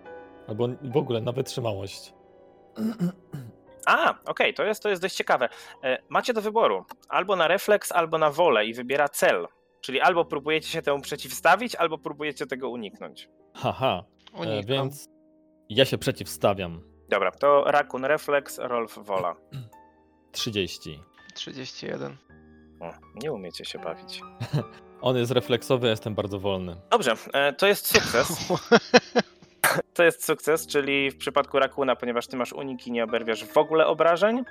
[0.49, 2.15] Albo w ogóle na wytrzymałość.
[3.87, 5.49] A, okej, to, jest, to jest dość ciekawe.
[5.85, 9.47] E, Macie do wyboru albo na refleks, albo na wolę i wybiera cel.
[9.81, 13.29] Czyli albo próbujecie się temu przeciwstawić, albo próbujecie tego uniknąć.
[13.55, 14.67] Haha, e, Unikam.
[14.67, 15.09] więc
[15.69, 16.83] ja się przeciwstawiam.
[17.09, 19.37] Dobra, to Rakun refleks, Rolf wola.
[20.33, 21.03] 30.
[21.35, 22.17] 31.
[22.81, 24.21] O, nie umiecie się bawić.
[25.01, 26.77] On jest refleksowy, ja jestem bardzo wolny.
[26.91, 28.29] Dobrze, e, to jest sukces.
[29.97, 33.87] To jest sukces, czyli w przypadku Rakuna, ponieważ ty masz uniki, nie oberwiasz w ogóle
[33.87, 34.45] obrażeń.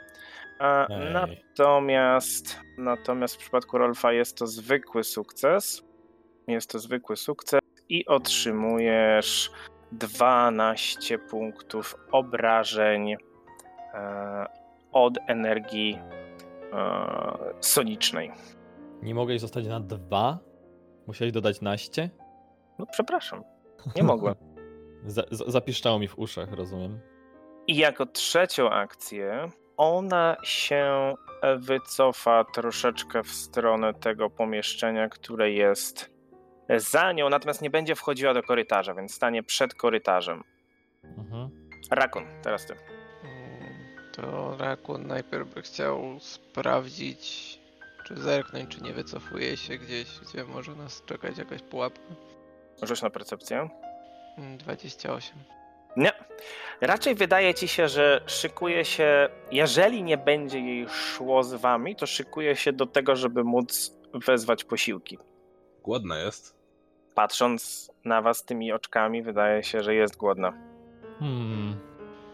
[0.59, 1.13] Ej.
[1.13, 5.83] natomiast, natomiast w przypadku Rolfa jest to zwykły sukces.
[6.47, 9.51] Jest to zwykły sukces i otrzymujesz
[9.91, 13.17] 12 punktów obrażeń e,
[14.91, 15.99] od energii
[16.73, 18.31] e, sonicznej.
[19.01, 20.39] Nie mogłeś zostać na dwa?
[21.07, 22.09] Musiałeś dodać naście?
[22.79, 23.43] No przepraszam,
[23.95, 24.35] nie mogłem.
[25.07, 26.99] Za, za- zapiszczało mi w uszach, rozumiem.
[27.67, 31.13] I jako trzecią akcję ona się
[31.57, 36.09] wycofa troszeczkę w stronę tego pomieszczenia, które jest
[36.77, 40.43] za nią, natomiast nie będzie wchodziła do korytarza, więc stanie przed korytarzem.
[41.17, 41.49] Mhm.
[41.91, 42.73] Rakun, teraz ty.
[42.73, 43.85] Mm,
[44.15, 47.59] To Rakun najpierw by chciał sprawdzić,
[48.07, 52.03] czy zerknąć, czy nie wycofuje się gdzieś, gdzie może nas czekać jakaś pułapka.
[52.83, 53.69] Rzuć na percepcję.
[54.37, 55.37] Mm, 28.
[55.97, 56.11] Nie.
[56.81, 62.05] Raczej wydaje ci się, że szykuje się, jeżeli nie będzie jej szło z wami, to
[62.05, 65.17] szykuje się do tego, żeby móc wezwać posiłki.
[65.83, 66.55] Głodna jest.
[67.15, 70.53] Patrząc na was tymi oczkami, wydaje się, że jest głodna.
[71.19, 71.77] Hmm.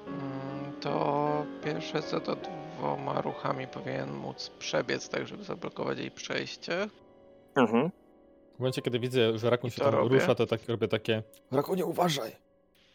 [0.08, 6.88] Mm, To pierwsze co to dwoma ruchami powinien móc przebiec, tak żeby zablokować jej przejście.
[7.56, 7.92] Mhm.
[8.56, 10.20] W momencie, kiedy widzę, że Rakun I się to tam robię.
[10.20, 12.36] rusza, to tak robię takie Rakunie, uważaj!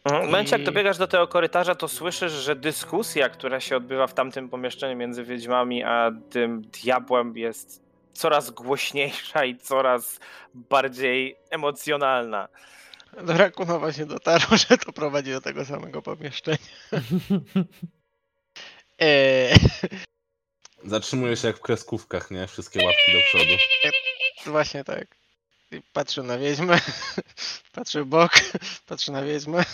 [0.05, 0.23] Mhm.
[0.23, 4.15] W momencie, jak dobiegasz do tego korytarza, to słyszysz, że dyskusja, która się odbywa w
[4.15, 7.83] tamtym pomieszczeniu między wiedźmami a tym diabłem jest
[8.13, 10.21] coraz głośniejsza i coraz
[10.55, 12.49] bardziej emocjonalna.
[13.23, 16.59] Do Rakuna właśnie dotarło, że to prowadzi do tego samego pomieszczenia.
[18.99, 19.55] Eee,
[20.85, 22.47] Zatrzymuje się jak w kreskówkach, nie?
[22.47, 23.51] Wszystkie łapki do przodu.
[24.47, 25.17] właśnie tak.
[25.73, 26.79] I patrzę na wiedźmę,
[27.75, 28.33] patrzę w bok,
[28.89, 29.65] patrzę na wiedźmę.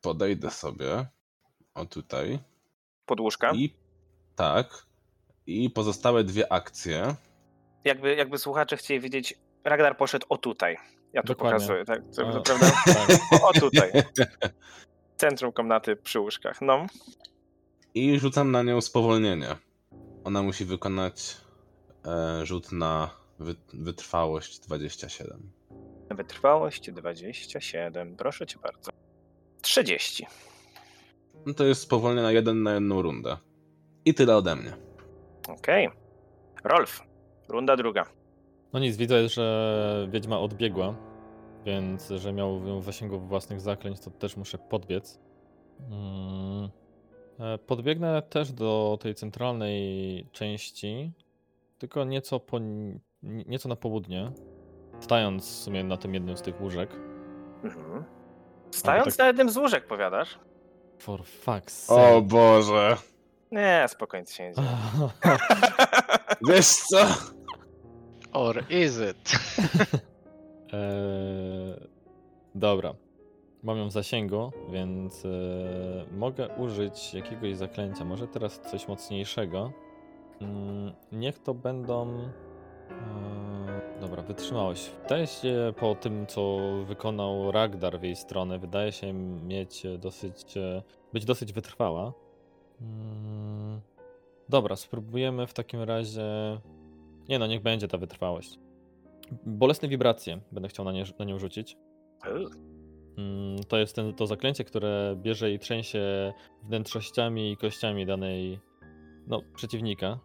[0.00, 1.06] Podejdę sobie.
[1.74, 2.38] O tutaj.
[3.06, 3.52] Podłóżka.
[3.54, 3.76] I
[4.36, 4.86] tak.
[5.46, 7.14] I pozostałe dwie akcje.
[7.84, 9.34] Jakby, jakby słuchacze chcieli wiedzieć,
[9.64, 10.76] Ragnar poszedł o tutaj.
[11.12, 11.58] Ja tu Dokładnie.
[11.58, 12.02] pokazuję, tak?
[12.16, 12.70] To, A, to prawda?
[12.84, 13.42] tak.
[13.42, 13.92] O, o tutaj.
[15.16, 16.60] Centrum komnaty przy łóżkach.
[16.60, 16.86] No.
[17.94, 19.56] I rzucam na nią spowolnienie.
[20.24, 21.36] Ona musi wykonać
[22.06, 23.10] e, rzut na
[23.72, 25.50] wytrwałość 27.
[26.10, 28.16] Wytrwałość 27.
[28.16, 28.90] Proszę cię bardzo.
[29.62, 30.26] 30.
[31.46, 33.36] No to jest spowolniona jeden na jedną rundę.
[34.04, 34.72] I tyle ode mnie.
[35.48, 35.88] Okej.
[36.64, 37.02] Rolf.
[37.48, 38.04] Runda druga.
[38.72, 40.94] No nic, widzę, że wiedźma odbiegła.
[41.66, 45.20] więc że miał ją w zasięgu własnych zaklęć, to też muszę podbiec.
[45.90, 46.68] Mm.
[47.40, 51.12] E, Podbiegnę też do tej centralnej części,
[51.78, 52.60] tylko nieco, po,
[53.24, 54.32] nieco na południe,
[55.00, 56.90] stając w sumie na tym jednym z tych łóżek.
[57.64, 58.04] Mhm.
[58.70, 60.38] Stając tak- na jednym z łóżek, powiadasz?
[60.98, 62.22] For fuck's O sake.
[62.22, 62.96] Boże.
[63.52, 64.68] Nie, spokojnie się nie dzieje.
[66.48, 67.06] Wiesz co?
[68.32, 69.32] Or is it?
[70.72, 71.88] Eee,
[72.54, 72.94] dobra.
[73.62, 75.32] Mam ją w zasięgu, więc eee,
[76.12, 78.04] mogę użyć jakiegoś zaklęcia.
[78.04, 79.72] Może teraz coś mocniejszego.
[80.40, 82.28] Mm, niech to będą.
[82.90, 84.90] Eee, dobra, wytrzymałość.
[85.02, 89.12] Wydaje się po tym, co wykonał Ragdar w jej stronę, wydaje się
[89.46, 90.54] mieć dosyć.
[91.12, 92.12] być dosyć wytrwała.
[92.80, 93.80] Mm,
[94.48, 96.24] dobra, spróbujemy w takim razie.
[97.28, 98.58] Nie no, niech będzie ta wytrwałość.
[99.46, 101.76] Bolesne wibracje będę chciał na, nie, na nią rzucić.
[103.18, 106.32] Mm, To jest ten, to zaklęcie, które bierze i trzęsie
[106.62, 108.60] wnętrznościami i kościami danej
[109.26, 110.18] no, przeciwnika.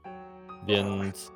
[0.67, 1.31] Więc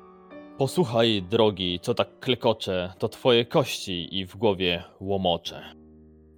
[0.58, 5.62] posłuchaj, drogi, co tak klekocze, to twoje kości i w głowie łomocze.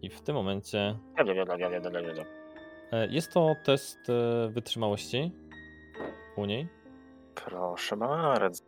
[0.03, 0.99] I w tym momencie
[2.93, 5.33] e, jest to test e, wytrzymałości
[6.37, 6.69] u niej.
[7.35, 8.65] Proszę bardzo.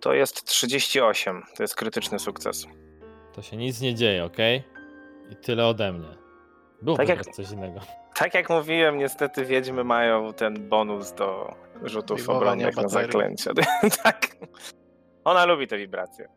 [0.00, 1.42] To jest 38.
[1.56, 2.66] To jest krytyczny sukces.
[3.32, 4.36] To się nic nie dzieje, ok?
[5.30, 6.08] I tyle ode mnie.
[6.82, 7.80] Było Tak jak- coś innego.
[8.14, 13.50] Tak jak mówiłem, niestety wiedźmy mają ten bonus do rzutów obronnych na zaklęcia.
[14.04, 14.36] tak.
[15.30, 16.28] Ona lubi te wibracje.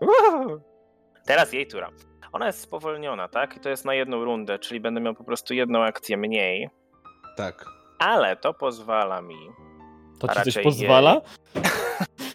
[0.00, 0.60] Uhu.
[1.26, 1.90] Teraz jej tura.
[2.32, 3.56] Ona jest spowolniona, tak?
[3.56, 6.70] I to jest na jedną rundę, czyli będę miał po prostu jedną akcję mniej,
[7.36, 7.64] Tak.
[7.98, 9.36] ale to pozwala mi.
[10.20, 11.20] To ci coś pozwala?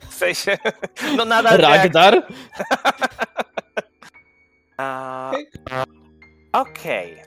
[0.09, 0.57] W sensie,
[1.17, 1.57] no nadal.
[1.57, 2.21] Ragdar?
[4.77, 5.31] A,
[6.53, 7.21] Okej.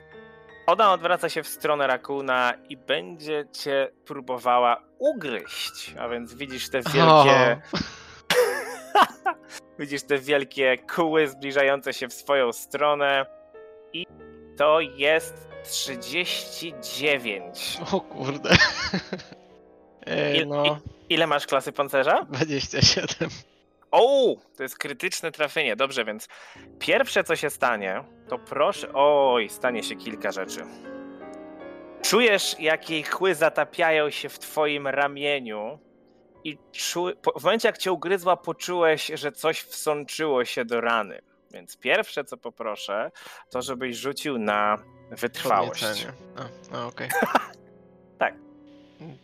[0.67, 5.95] Ona odwraca się w stronę Rakuna i będzie cię próbowała ugryźć.
[5.99, 7.61] A więc widzisz te wielkie.
[9.79, 13.25] Widzisz te wielkie kuły zbliżające się w swoją stronę.
[13.93, 14.05] I
[14.57, 17.77] to jest 39.
[17.91, 18.49] O kurde.
[20.07, 22.25] E, Il- no, Ile masz klasy pancerza?
[22.29, 23.29] 27.
[23.91, 25.75] O, to jest krytyczne trafienie.
[25.75, 26.27] Dobrze, więc
[26.79, 28.87] pierwsze co się stanie, to proszę.
[28.93, 30.59] Oj, stanie się kilka rzeczy.
[32.01, 35.79] Czujesz, jak jej kły zatapiają się w twoim ramieniu.
[36.45, 37.07] I czu...
[37.39, 41.21] w momencie, jak cię ugryzła, poczułeś, że coś wsączyło się do rany.
[41.51, 43.11] Więc pierwsze, co poproszę,
[43.49, 44.77] to żebyś rzucił na
[45.11, 46.07] wytrwałość.
[46.35, 47.09] A, a okej.
[48.19, 48.33] Tak.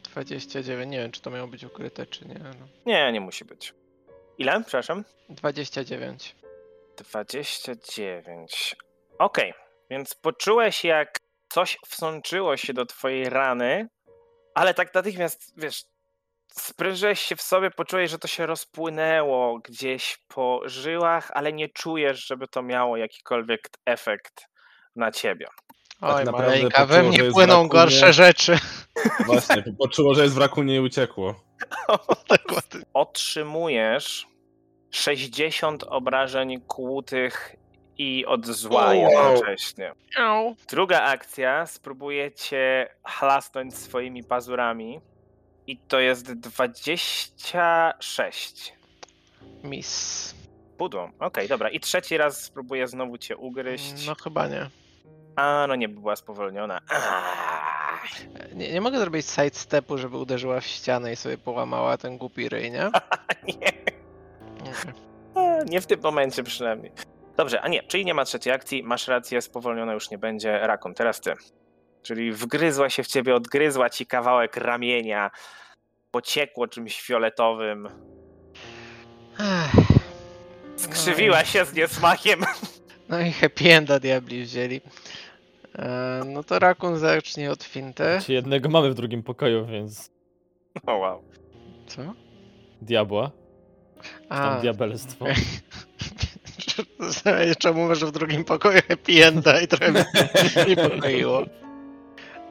[0.04, 2.40] 29, nie wiem czy to miało być ukryte czy nie.
[2.40, 2.68] No.
[2.86, 3.74] Nie, nie musi być.
[4.38, 4.62] Ile?
[4.62, 5.04] Przepraszam.
[5.30, 6.36] 29.
[6.98, 8.76] 29.
[9.20, 9.54] Okej,
[9.90, 11.18] więc poczułeś, jak
[11.50, 13.88] coś wsączyło się do twojej rany,
[14.54, 15.84] ale tak natychmiast, wiesz,
[16.52, 22.28] sprężyłeś się w sobie, poczułeś, że to się rozpłynęło gdzieś po żyłach, ale nie czujesz,
[22.28, 24.48] żeby to miało jakikolwiek efekt
[24.96, 25.48] na ciebie.
[26.02, 27.70] Oj, naprawdę maleńka, we mnie płyną rakunie.
[27.70, 28.58] gorsze rzeczy.
[29.26, 31.36] Właśnie, poczuło, że jest w rakunie i uciekło.
[32.94, 34.28] Otrzymujesz
[34.92, 37.56] 60 obrażeń kłutych
[37.98, 38.94] i od zła Wow.
[38.96, 39.92] jednocześnie.
[40.70, 45.02] Druga akcja spróbuje cię chlasnąć swoimi pazurami
[45.68, 48.74] i to jest 26.
[49.64, 50.36] Miss.
[50.78, 51.10] Pudło.
[51.20, 51.70] Okej, dobra.
[51.70, 54.08] I trzeci raz spróbuję znowu cię ugryźć.
[54.08, 54.70] No chyba nie.
[55.36, 56.82] A, no nie, była spowolniona.
[58.54, 58.74] Nie.
[58.74, 62.84] Nie mogę zrobić sidestepu, żeby uderzyła w ścianę i sobie połamała ten głupi ryj, nie?
[63.48, 63.72] nie,
[65.36, 66.92] a, nie w tym momencie przynajmniej.
[67.38, 68.84] Dobrze, a nie, czyli nie ma trzeciej akcji.
[68.84, 70.60] Masz rację, spowolniona już nie będzie.
[70.60, 71.34] Rakon, teraz ty.
[72.04, 75.32] Czyli wgryzła się w ciebie, odgryzła ci kawałek ramienia,
[76.12, 77.90] pociekło czymś fioletowym,
[80.76, 82.46] skrzywiła się z niesmakiem.
[83.10, 84.82] No i happy enda diabli wzięli.
[85.76, 88.20] E, no to Rakun zacznie od finty.
[88.26, 90.12] Czy jednego mamy w drugim pokoju, więc
[90.88, 91.24] O wow.
[91.88, 92.02] Co?
[92.82, 93.32] diabła,
[94.30, 95.26] tam A, diabelstwo.
[97.60, 100.06] Czemu masz w drugim pokoju happy enda i trochę mnie
[100.68, 101.44] niepokoiło.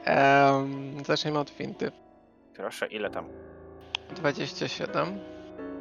[0.07, 1.91] Um, zaczniemy od finty.
[2.55, 3.29] Proszę, ile tam?
[4.15, 5.19] 27.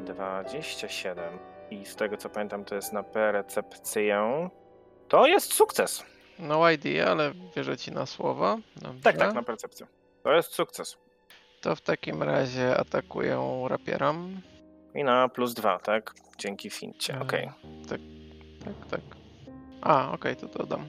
[0.05, 1.39] 27.
[1.71, 4.49] I z tego co pamiętam, to jest na percepcję.
[5.09, 6.05] To jest sukces.
[6.39, 8.59] No idea, ale wierzę ci na słowo.
[8.77, 9.03] Dobrze.
[9.03, 9.87] Tak, tak, na percepcję.
[10.23, 10.97] To jest sukces.
[11.61, 14.41] To w takim razie atakuję rapierem.
[14.95, 16.15] I na plus dwa, tak?
[16.39, 17.15] Dzięki fincie.
[17.15, 17.51] E, Okej.
[17.89, 18.01] Tak,
[18.65, 19.01] tak, tak.
[19.83, 20.89] A, okej, to dodam.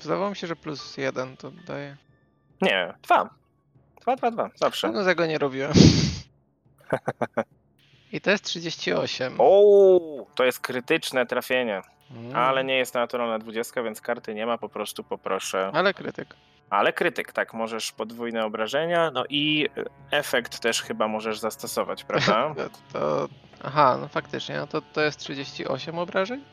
[0.00, 1.96] Zdawało mi się, że plus jeden to daje.
[2.62, 3.30] Nie, dwa.
[4.00, 4.92] Dwa, dwa, dwa, zawsze.
[4.92, 5.72] No tego nie robiłem.
[8.12, 9.34] I to jest 38.
[9.38, 10.00] O,
[10.34, 12.36] to jest krytyczne trafienie, Mm.
[12.36, 15.70] ale nie jest naturalna 20, więc karty nie ma, po prostu poproszę.
[15.74, 16.34] Ale krytyk.
[16.70, 19.68] Ale krytyk, tak, możesz podwójne obrażenia, no i
[20.10, 22.54] efekt też chyba możesz zastosować, prawda?
[22.58, 23.28] To, to...
[23.64, 26.44] Aha, no faktycznie, no to, to jest 38 obrażeń.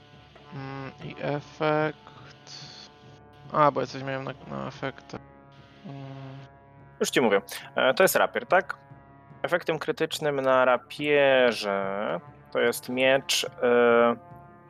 [0.53, 1.97] Mm, I efekt...
[3.51, 5.15] A, bo ja coś miałem na, na efekt.
[5.85, 5.95] Mm,
[6.99, 7.41] Już ci mówię.
[7.75, 8.77] E, To jest rapier, tak?
[9.41, 12.19] Efektem krytycznym na rapierze
[12.51, 13.45] to jest miecz.
[13.63, 14.15] e,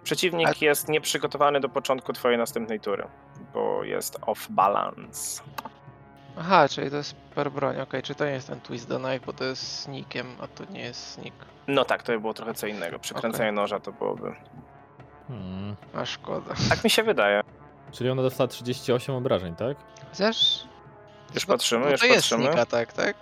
[0.04, 3.08] Przeciwnik jest nieprzygotowany do początku twojej następnej tury,
[3.54, 5.44] bo jest off balance.
[6.40, 9.20] Aha, czyli to jest per broń, okej, czy to nie jest ten twist the knife,
[9.26, 11.34] bo to jest sneakiem, a to nie jest sneak.
[11.68, 13.00] No tak, to by było trochę co innego.
[13.00, 14.34] Przykręcenie noża to byłoby.
[15.28, 15.76] Hmm.
[15.96, 16.54] A szkoda.
[16.70, 17.42] Tak mi się wydaje.
[17.92, 19.78] Czyli ona dostała 38 obrażeń, tak?
[20.10, 20.64] Chociaż...
[21.34, 22.44] Już bo- patrzymy, bo już to jest patrzymy.
[22.44, 23.16] sneak attack, tak?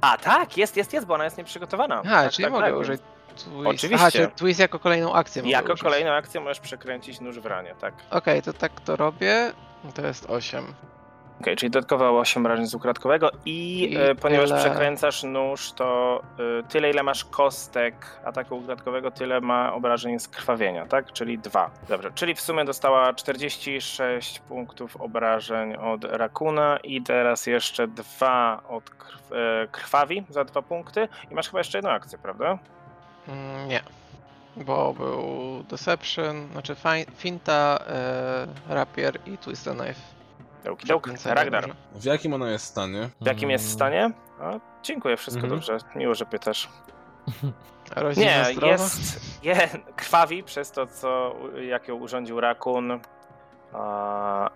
[0.00, 2.02] A tak, jest, jest, jest, bo ona jest nieprzygotowana.
[2.06, 3.00] Aha, tak, czyli tak, mogę tak, użyć
[3.36, 3.66] twist.
[3.66, 3.94] Oczywiście.
[3.96, 5.82] Aha, czyli twist jako kolejną akcję Jako użyć.
[5.82, 7.94] kolejną akcję możesz przekręcić nóż w ranie, tak.
[8.10, 9.52] Okej, to tak to robię.
[9.94, 10.74] To jest 8.
[11.40, 16.20] Okej, czyli dodatkowe 8 obrażeń z ukradkowego i, I e, ponieważ tyle- przekręcasz nóż, to
[16.60, 21.12] e, tyle ile masz kostek ataku ukradkowego, tyle ma obrażeń z krwawienia, tak?
[21.12, 21.70] Czyli 2.
[21.88, 28.90] Dobrze, czyli w sumie dostała 46 punktów obrażeń od Rakuna i teraz jeszcze 2 od
[28.90, 32.58] krw, e, krwawi za 2 punkty i masz chyba jeszcze jedną akcję, prawda?
[33.28, 33.80] Mm, nie.
[34.56, 35.22] Bo był
[35.70, 40.15] Deception, znaczy fi- Finta, e, Rapier i Twist the Knife.
[40.86, 41.74] Dołki, Ragnar.
[41.94, 43.08] W jakim ona jest stanie?
[43.20, 43.74] W jakim jest Mm.
[43.74, 44.10] stanie?
[44.40, 45.60] O, dziękuję, wszystko Mhm.
[45.60, 45.78] dobrze.
[45.96, 46.68] Miło, że pytasz.
[48.16, 51.34] Nie, jest, je, krwawi przez to, co,
[51.68, 53.00] jak ją urządził Rakun.
[53.72, 54.50] A,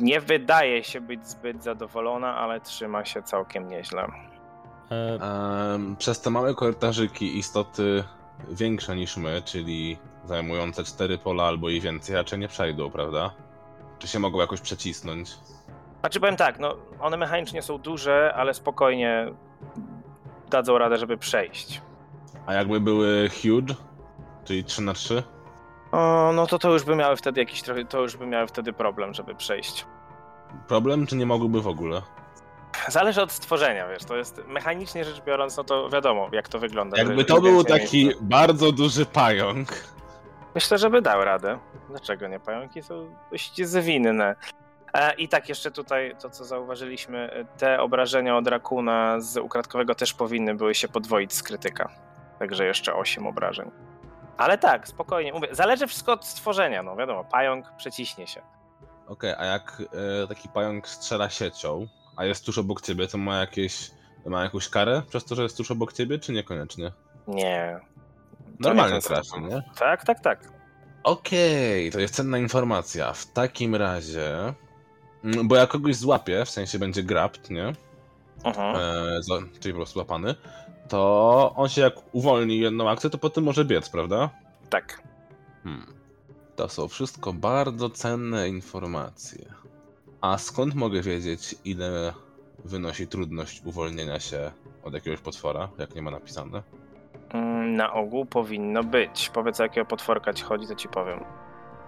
[0.00, 4.06] nie wydaje się być zbyt zadowolona, ale trzyma się całkiem nieźle.
[4.90, 5.18] E,
[5.98, 8.04] przez te małe korytarzyki istoty
[8.48, 13.30] większe niż my, czyli zajmujące cztery pola albo i więcej, raczej nie przejdą, prawda?
[14.02, 15.30] Czy się mogą jakoś przecisnąć?
[16.00, 19.32] Znaczy powiem tak, no, one mechanicznie są duże, ale spokojnie
[20.50, 21.80] dadzą radę, żeby przejść.
[22.46, 23.74] A jakby były huge,
[24.44, 25.22] czyli 3 na 3
[25.92, 28.72] O, no to to już by miały wtedy jakiś trochę, to już by miały wtedy
[28.72, 29.86] problem, żeby przejść.
[30.68, 32.02] problem, czy nie mogłyby w ogóle?
[32.88, 36.98] Zależy od stworzenia, wiesz, to jest mechanicznie rzecz biorąc, no to wiadomo, jak to wygląda.
[36.98, 39.68] Jakby to był taki bardzo duży pająk.
[40.54, 41.58] Myślę, że by dał radę.
[41.88, 42.40] Dlaczego nie?
[42.40, 44.36] Pająki są dość zwinne.
[44.92, 49.94] E, I tak jeszcze tutaj to, co zauważyliśmy, e, te obrażenia od Rakuna z ukradkowego
[49.94, 51.88] też powinny były się podwoić z krytyka.
[52.38, 53.70] Także jeszcze 8 obrażeń.
[54.36, 55.32] Ale tak, spokojnie.
[55.32, 58.42] Mówię, zależy wszystko od stworzenia, no wiadomo, pająk przeciśnie się.
[59.06, 59.82] Okej, a jak
[60.22, 61.86] e, taki pająk strzela siecią,
[62.16, 63.90] a jest tuż obok ciebie, to ma jakieś.
[64.26, 66.92] Ma jakąś karę przez to, że jest tuż obok ciebie, czy niekoniecznie?
[67.26, 67.80] Nie.
[68.68, 69.40] Normalnie nie sposób.
[69.50, 69.62] nie?
[69.78, 70.52] Tak, tak, tak.
[71.02, 73.12] Okej, to jest cenna informacja.
[73.12, 74.54] W takim razie.
[75.24, 77.72] mm, Bo jak kogoś złapie, w sensie będzie grabbed, nie?
[78.44, 78.76] Mhm.
[78.76, 80.34] E, za, czyli po prostu złapany,
[80.88, 84.30] to on się jak uwolni jedną akcję, to potem może biec, prawda?
[84.70, 85.02] Tak.
[85.64, 85.86] Hmm.
[86.56, 89.44] To są wszystko bardzo cenne informacje.
[90.20, 92.12] A skąd mogę wiedzieć, ile
[92.64, 94.50] wynosi trudność uwolnienia się
[94.84, 96.62] od jakiegoś potwora, jak nie ma napisane?
[97.32, 99.30] Mm, Na ogół powinno być.
[99.30, 101.24] Powiedz, o jakiego potworka ci chodzi, to ci powiem.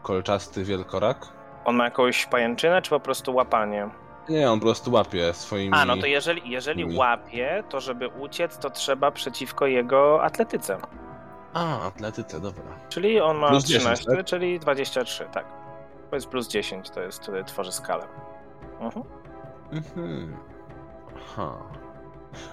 [0.03, 1.27] Kolczasty wielkorak?
[1.65, 3.89] On ma jakąś pajęczynę, czy po prostu łapanie?
[4.29, 5.71] Nie, on po prostu łapie swoimi.
[5.75, 10.79] A, no to jeżeli, jeżeli łapie, to żeby uciec, to trzeba przeciwko jego atletyce.
[11.55, 12.63] A, atletyce, dobra.
[12.89, 14.25] Czyli on ma Plus 10, 13, tak?
[14.27, 15.45] czyli 23, tak.
[16.11, 18.05] To jest plus 10, to jest, wtedy tworzy skalę.
[18.81, 19.05] Mhm.
[19.73, 20.37] Mhm.
[21.17, 21.53] Aha.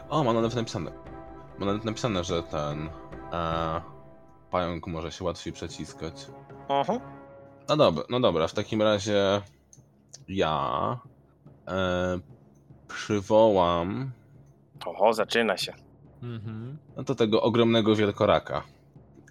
[0.10, 0.92] O, ma nawet napisane.
[1.62, 2.90] Ma nawet napisane, że ten
[3.34, 3.82] e,
[4.52, 6.28] pająk może się łatwiej przeciskać.
[6.70, 7.00] Mhm.
[7.70, 9.42] No dobra, no dobra, w takim razie
[10.28, 10.98] ja
[11.68, 12.20] e,
[12.88, 14.12] przywołam
[14.86, 15.74] Oho, zaczyna się.
[16.24, 16.78] mhm.
[16.98, 18.64] no to tego ogromnego wielkoraka.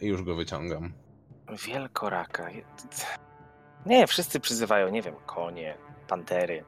[0.01, 0.93] I już go wyciągam.
[1.66, 2.49] Wielkoraka.
[3.87, 5.78] Nie, wszyscy przyzywają, nie wiem, konie,
[6.09, 6.64] pantery,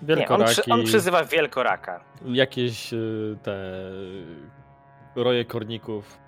[0.00, 0.20] tygrycy.
[0.20, 2.04] Nie, on, Wielkoraki, przy, on przyzywa wielkoraka.
[2.26, 3.56] jakieś y, te
[5.16, 6.18] roje korników,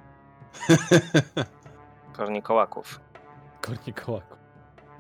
[2.17, 3.01] Kornikołaków.
[3.61, 4.39] kornikołaków.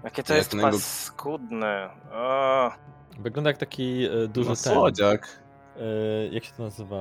[0.04, 1.90] Jakie to jest na niego- paskudne.
[2.12, 2.70] O,
[3.18, 4.72] Wygląda jak taki y, duży no, ten.
[4.74, 5.28] słodziak.
[5.76, 6.96] Y, jak się to nazywa?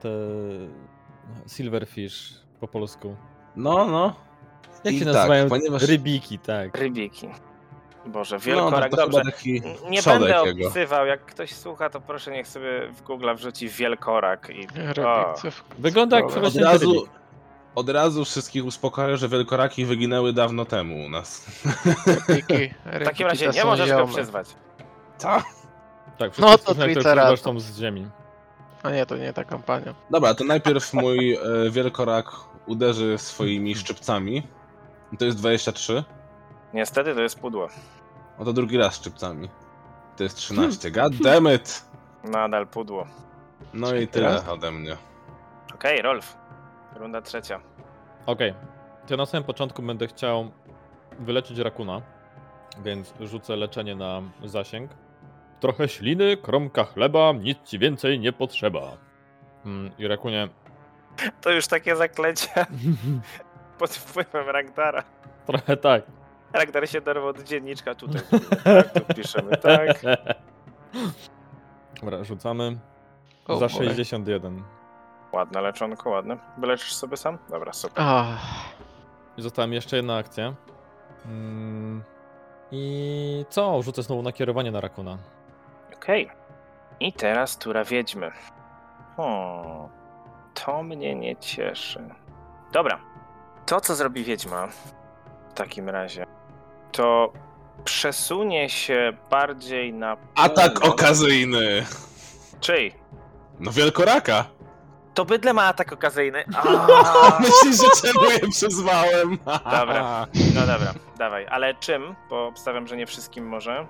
[0.00, 0.08] Te
[1.48, 3.16] Silverfish po polsku.
[3.56, 4.14] No, no.
[4.84, 5.48] Jak I się tak, nazywają?
[5.48, 6.78] ponieważ- Rybiki, tak.
[6.78, 7.28] Rybiki.
[8.06, 9.22] Boże, No, to, wielkorak, to dobrze.
[9.90, 10.66] Nie będę jego.
[10.66, 14.66] opisywał, jak ktoś słucha, to proszę niech sobie w Google wrzuci wielkorak i...
[15.06, 15.34] O.
[15.78, 17.06] Wygląda jak Od razu,
[17.74, 21.46] od razu wszystkich uspokaja, że wielkoraki wyginęły dawno temu u nas.
[22.28, 22.74] Rybiki.
[23.00, 24.46] w takim razie nie możesz go przyzwać.
[25.18, 25.28] Co?
[26.18, 27.40] Tak, No to Triceratops.
[27.40, 28.06] przynoszą z ziemi.
[28.82, 29.94] A nie, to nie ta kampania.
[30.10, 31.38] Dobra, to najpierw mój e,
[31.70, 32.26] wielkorak
[32.66, 34.42] uderzy swoimi szczypcami.
[35.18, 36.04] To jest 23.
[36.74, 37.68] Niestety to jest pudło.
[38.38, 39.48] No to drugi raz szczypcami.
[40.16, 40.90] To jest 13.
[40.90, 41.84] God damn it!
[42.24, 43.06] Nadal pudło.
[43.74, 44.96] No i tyle ode mnie.
[45.74, 46.36] Okej, Rolf.
[46.96, 47.60] Runda trzecia.
[48.26, 48.54] Okej.
[49.06, 50.50] To ja na samym początku będę chciał
[51.18, 52.02] wyleczyć rakuna,
[52.84, 54.90] więc rzucę leczenie na zasięg.
[55.60, 58.96] Trochę śliny, kromka chleba, nic ci więcej nie potrzeba.
[59.64, 60.48] Mm, I rakunie...
[61.40, 62.66] To już takie zaklęcia
[63.78, 65.02] pod wpływem Ragdara.
[65.46, 66.02] Trochę tak.
[66.52, 68.22] Ragdar się dorwał od dzienniczka tutaj.
[68.64, 70.02] Tak, tu piszemy, tak.
[72.00, 72.78] Dobra, rzucamy.
[73.48, 73.86] O Za boy.
[73.86, 74.62] 61.
[75.32, 76.36] Ładne leczonko, ładne.
[76.58, 77.38] Wyleczysz sobie sam?
[77.50, 78.04] Dobra, super.
[78.06, 78.38] Ach,
[79.36, 80.54] I została mi jeszcze jedna akcja.
[81.26, 82.02] Mm,
[82.72, 83.82] I co?
[83.82, 85.18] Rzucę znowu nakierowanie na rakuna.
[85.96, 86.30] Okej.
[87.00, 88.30] I teraz tura wiedźmy.
[89.16, 89.88] Hmm.
[90.54, 92.08] To mnie nie cieszy.
[92.72, 93.00] Dobra.
[93.66, 96.26] To, co zrobi wiedźma w takim razie,
[96.92, 97.32] to
[97.84, 100.16] przesunie się bardziej na.
[100.34, 101.86] Atak okazyjny!
[102.60, 102.94] Czyj?
[103.60, 104.44] No wielkoraka!
[105.14, 106.44] To bydle ma atak okazyjny.
[107.40, 109.38] Myślisz, że czemu je przyzwałem?
[109.64, 110.26] Dobra.
[110.54, 111.46] No dobra, dawaj.
[111.50, 112.14] Ale czym?
[112.30, 113.86] Bo obstawiam, że nie wszystkim może.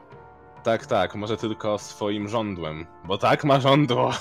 [0.62, 2.86] Tak, tak, może tylko swoim żądłem.
[3.04, 4.12] Bo tak ma żądło.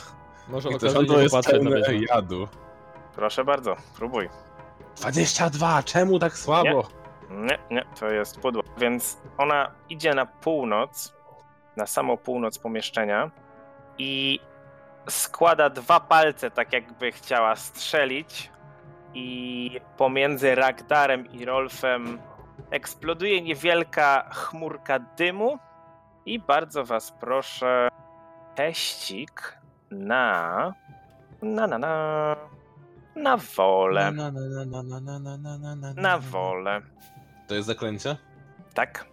[0.48, 1.80] Może I to żądło jest pełne
[2.10, 2.48] jadu.
[3.16, 4.30] Proszę bardzo, próbuj.
[4.98, 6.70] 22, czemu tak słabo?
[6.70, 7.01] Nie,
[7.32, 8.64] nie, nie, to jest pudło.
[8.78, 11.16] Więc ona idzie na północ,
[11.78, 13.32] na samą północ pomieszczenia
[13.98, 14.40] i
[15.10, 18.52] składa dwa palce, tak jakby chciała strzelić
[19.14, 22.20] i pomiędzy Ragdarem i Rolfem
[22.72, 25.60] eksploduje niewielka chmurka dymu
[26.26, 27.90] i bardzo was proszę
[28.56, 29.58] teścik
[29.92, 30.74] na
[31.42, 32.36] na na na
[33.16, 34.12] na wolę.
[35.96, 36.82] Na wolę.
[37.52, 38.18] To jest zaklęcie?
[38.74, 39.06] Tak.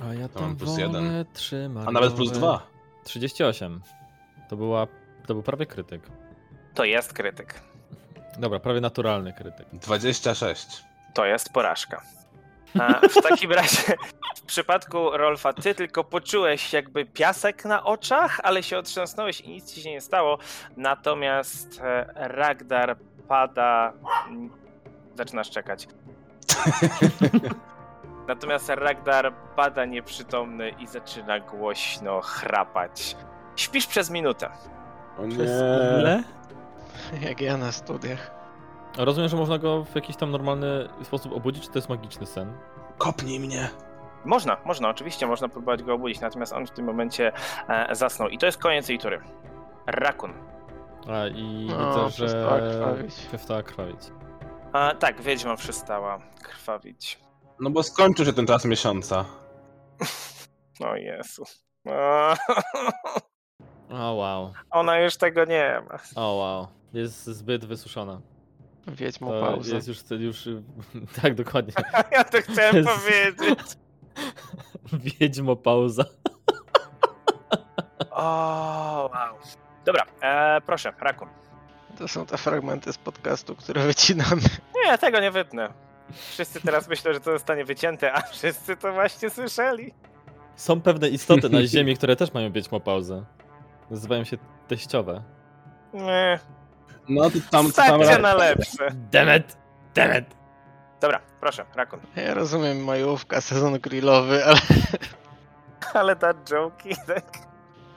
[0.00, 1.24] A ja To mam tam plus jeden.
[1.86, 2.66] A nawet plus 2.
[3.04, 3.82] 38.
[4.48, 4.86] To była.
[5.26, 6.02] To był prawie krytyk.
[6.74, 7.60] To jest krytyk.
[8.38, 9.66] Dobra, prawie naturalny krytyk.
[9.72, 10.84] 26.
[11.14, 12.02] To jest porażka.
[12.80, 13.94] A w takim razie,
[14.36, 19.72] w przypadku Rolfa, ty tylko poczułeś jakby piasek na oczach, ale się otrząsnąłeś i nic
[19.74, 20.38] ci się nie stało.
[20.76, 22.96] Natomiast e, Ragdar
[23.28, 23.92] pada.
[24.28, 24.50] mm,
[25.16, 25.88] Zaczynasz czekać.
[28.28, 33.16] Natomiast Ragdar pada nieprzytomny i zaczyna głośno chrapać.
[33.56, 34.50] Śpisz przez minutę.
[35.18, 35.34] O nie.
[35.34, 35.50] Przez
[36.00, 36.22] ile?
[37.28, 38.30] jak ja na studiach.
[38.98, 42.52] Rozumiem, że można go w jakiś tam normalny sposób obudzić, czy to jest magiczny sen?
[42.98, 43.68] Kopnij mnie.
[44.24, 47.32] Można, można, oczywiście można próbować go obudzić, natomiast on w tym momencie
[47.68, 48.28] e, zasnął.
[48.28, 49.20] I to jest koniec jej tury.
[49.86, 50.32] Rakun.
[51.08, 52.70] A i No, widzę, przestała że.
[52.70, 53.14] krwawić.
[53.14, 54.00] Przestała krwawić.
[54.72, 57.18] A, tak, wiedźma przestała krwawić.
[57.60, 59.24] No bo skończył się ten czas miesiąca.
[60.80, 61.44] O Jezu.
[61.86, 62.34] O,
[63.90, 64.52] O wow.
[64.70, 65.98] Ona już tego nie ma.
[66.22, 66.66] O wow.
[66.92, 68.20] Jest zbyt wysuszona.
[68.86, 69.74] Wiedźmo To pauzę.
[69.74, 70.48] jest już, już.
[71.22, 71.72] Tak, dokładnie.
[72.12, 72.88] Ja to chciałem Jezu.
[72.88, 73.76] powiedzieć.
[74.92, 76.04] Wiedźmo pauza.
[78.10, 79.36] O, wow.
[79.84, 81.28] Dobra, e, proszę, Rakun.
[82.02, 84.42] To są te fragmenty z podcastu, które wycinamy.
[84.84, 85.72] Nie, tego nie wytnę.
[86.30, 89.94] Wszyscy teraz myślą, że to zostanie wycięte, a wszyscy to właśnie słyszeli.
[90.56, 93.24] Są pewne istoty na Ziemi, które też mają wiedźmo pauzę.
[93.90, 94.36] Nazywają się
[94.68, 95.22] teściowe.
[95.94, 96.38] Nie,
[97.08, 98.88] No to tam, to tam Stańcie na lepsze.
[99.10, 99.56] Demet!
[99.94, 100.24] Demet!
[101.00, 102.00] Dobra, proszę, Rakun.
[102.16, 104.60] Ja rozumiem majówka, sezon grillowy, ale
[105.94, 107.24] Ale ta joki, tak?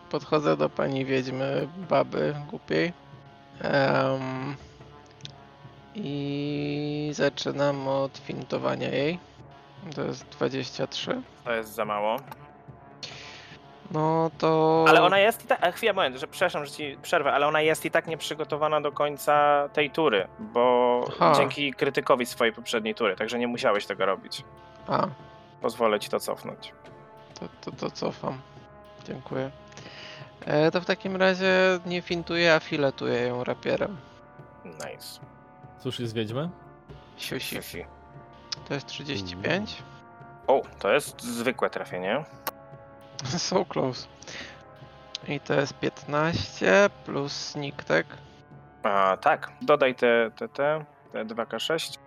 [0.09, 2.93] podchodzę do pani wiedźmy, baby głupiej.
[3.61, 4.55] Em,
[5.95, 9.19] I zaczynam od fintowania jej.
[9.95, 11.21] To jest 23.
[11.43, 12.17] To jest za mało.
[13.91, 14.85] No to.
[14.89, 15.63] Ale ona jest i tak.
[15.67, 18.91] a, Chwilę, moment, że przepraszam, że ci przerwę, ale ona jest i tak nieprzygotowana do
[18.91, 21.33] końca tej tury, bo Aha.
[21.37, 24.43] dzięki krytykowi swojej poprzedniej tury, także nie musiałeś tego robić.
[24.87, 25.07] A,
[25.61, 26.71] Pozwolę ci to cofnąć.
[27.39, 28.39] to, to, to cofam.
[29.07, 29.51] Dziękuję.
[30.45, 33.97] E, to w takim razie nie fintuję, a filetuję ją rapierem.
[34.65, 35.19] Nice.
[35.79, 36.49] Cóż jest wiedźmy?
[37.17, 37.55] Siusi.
[37.55, 37.85] Siusi.
[38.67, 39.83] To jest 35.
[40.47, 42.23] O, to jest zwykłe trafienie.
[43.37, 44.07] So close.
[45.27, 48.05] I to jest 15 plus sneak, tak?
[48.83, 51.97] A, tak, dodaj te, te, te, te 2K6,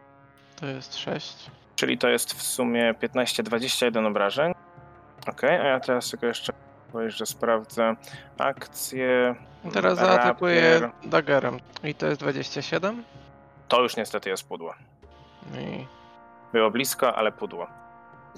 [0.60, 1.50] To jest 6.
[1.76, 4.52] czyli to jest w sumie 15, 21 obrażeń.
[5.26, 6.52] Okej, a ja teraz tylko jeszcze
[6.92, 7.96] powiem, że sprawdzę
[8.38, 9.34] akcję.
[9.72, 10.14] Teraz Rapier.
[10.16, 11.60] zaatakuję daggerem.
[11.84, 13.04] I to jest 27.
[13.68, 14.74] To już niestety jest pudło.
[15.58, 15.86] I
[16.52, 17.66] Było blisko, ale pudło.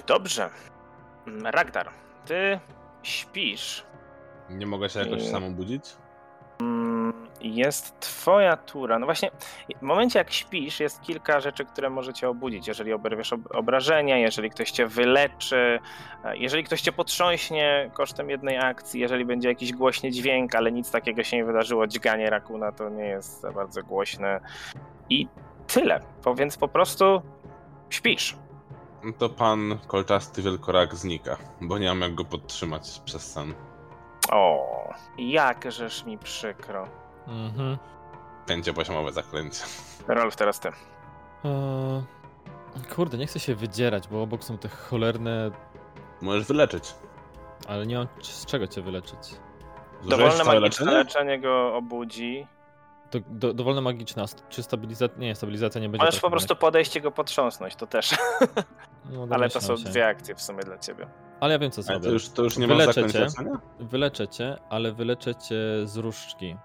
[0.07, 0.51] Dobrze.
[1.27, 1.91] Mm, Ragdar,
[2.27, 2.61] ty
[3.03, 3.85] śpisz.
[4.51, 5.85] Nie mogę się jakoś sam obudzić?
[7.41, 8.99] Jest twoja tura.
[8.99, 9.31] No właśnie,
[9.79, 12.69] w momencie jak śpisz, jest kilka rzeczy, które może cię obudzić.
[12.69, 15.79] Jeżeli oberwiesz ob- obrażenia, jeżeli ktoś cię wyleczy,
[16.25, 20.91] e, jeżeli ktoś cię potrząśnie kosztem jednej akcji, jeżeli będzie jakiś głośny dźwięk, ale nic
[20.91, 21.87] takiego się nie wydarzyło.
[21.87, 24.41] Dźganie rakuna to nie jest za bardzo głośne.
[25.11, 25.29] I
[25.67, 26.01] tyle.
[26.37, 27.23] Więc po prostu
[27.91, 28.37] śpisz.
[29.05, 33.55] No to pan kolczasty wielkorak znika, bo nie mam jak go podtrzymać przez sen.
[34.33, 34.67] O,
[35.19, 36.89] jakżeż mi przykro.
[37.31, 37.79] Mhm.
[38.47, 39.65] Pięciopoziomowe zaklęcie.
[40.09, 40.69] Rolf, teraz ty.
[41.45, 42.03] Eee,
[42.95, 45.51] kurde, nie chcę się wydzierać, bo obok są te cholerne...
[46.23, 46.95] Możesz wyleczyć.
[47.69, 49.19] Ale nie mam z czego cię wyleczyć.
[50.03, 50.91] Zużyłeś Dowolne magiczne leczenie?
[50.93, 52.47] leczenie go obudzi.
[53.13, 55.19] Do, do, dowolna magiczna, st- czy stabilizacja...
[55.19, 56.31] Nie, stabilizacja nie będzie Możesz po trafiona.
[56.31, 58.11] prostu podejść i go potrząsnąć, to też.
[59.11, 59.85] No, Ale to są się.
[59.85, 61.07] dwie akcje w sumie dla ciebie.
[61.41, 62.05] Ale ja wiem co zrobię.
[62.05, 63.27] to już, to już nie ma Wyleczę cię.
[63.81, 66.57] Wyleczę cię, ale wyleczę cię z różdżki.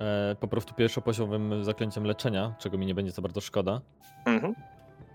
[0.00, 3.80] E, po prostu pierwszopoziomowym zaklęciem leczenia, czego mi nie będzie za bardzo szkoda.
[4.26, 4.54] Mhm.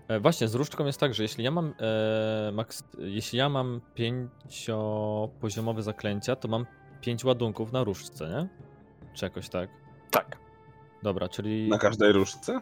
[0.08, 3.80] E, właśnie, z różdżką jest tak, że jeśli ja mam e, max, jeśli ja mam
[3.94, 6.66] pięciopoziomowe zaklęcia, to mam
[7.00, 8.48] pięć ładunków na różdżce, nie?
[9.14, 9.70] Czy jakoś tak?
[10.10, 10.38] Tak.
[11.02, 11.68] Dobra, czyli...
[11.68, 12.60] Na każdej różdżce?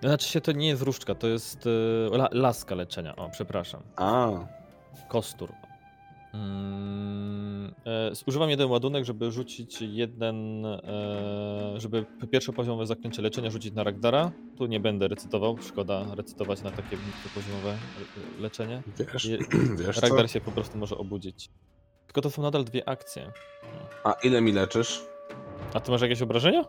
[0.00, 3.16] Znaczy się to nie jest różdżka, to jest e, la, laska leczenia.
[3.16, 3.82] O, przepraszam.
[3.96, 4.30] A,
[5.08, 5.52] Kostur.
[6.34, 7.27] Mm,
[8.26, 10.80] używam jeden ładunek, żeby rzucić jeden, e,
[11.76, 14.30] żeby pierwszopoziomowe zaklęcie leczenia rzucić na Ragdara.
[14.56, 16.96] Tu nie będę recytował, szkoda recytować na takie
[17.34, 17.74] poziomowe
[18.40, 18.82] leczenie.
[19.12, 19.38] wiesz, Je-
[19.86, 20.00] wiesz co?
[20.02, 21.50] Ragdar się po prostu może obudzić.
[22.06, 23.32] Tylko to są nadal dwie akcje.
[24.04, 25.02] A ile mi leczysz?
[25.74, 26.64] A ty masz jakieś obrażenia?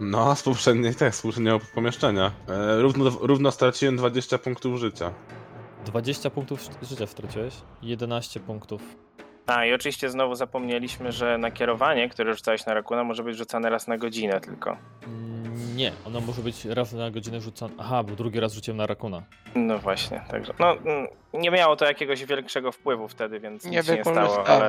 [0.00, 2.32] No, z poprzedniej też, z poprzedniego pomieszczenia.
[2.48, 5.12] E, równo, równo straciłem 20 punktów życia.
[5.86, 7.54] 20 punktów życia straciłeś?
[7.82, 9.05] 11 punktów.
[9.46, 13.88] A i oczywiście znowu zapomnieliśmy, że nakierowanie, które rzucałeś na rakuna, może być rzucane raz
[13.88, 14.76] na godzinę tylko.
[15.06, 17.74] Mm, Nie, ono może być raz na godzinę rzucone.
[17.78, 19.22] Aha, bo drugi raz rzuciłem na Rakuna.
[19.54, 20.52] No właśnie, także.
[20.58, 24.46] No, mm, nie miało to jakiegoś większego wpływu wtedy, więc nie nic się nie stało,
[24.48, 24.68] ale.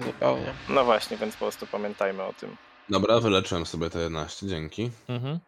[0.69, 2.57] No właśnie, więc po prostu pamiętajmy o tym.
[2.89, 4.91] Dobra, wyleczyłem sobie te 11, dzięki.
[5.09, 5.39] Mhm.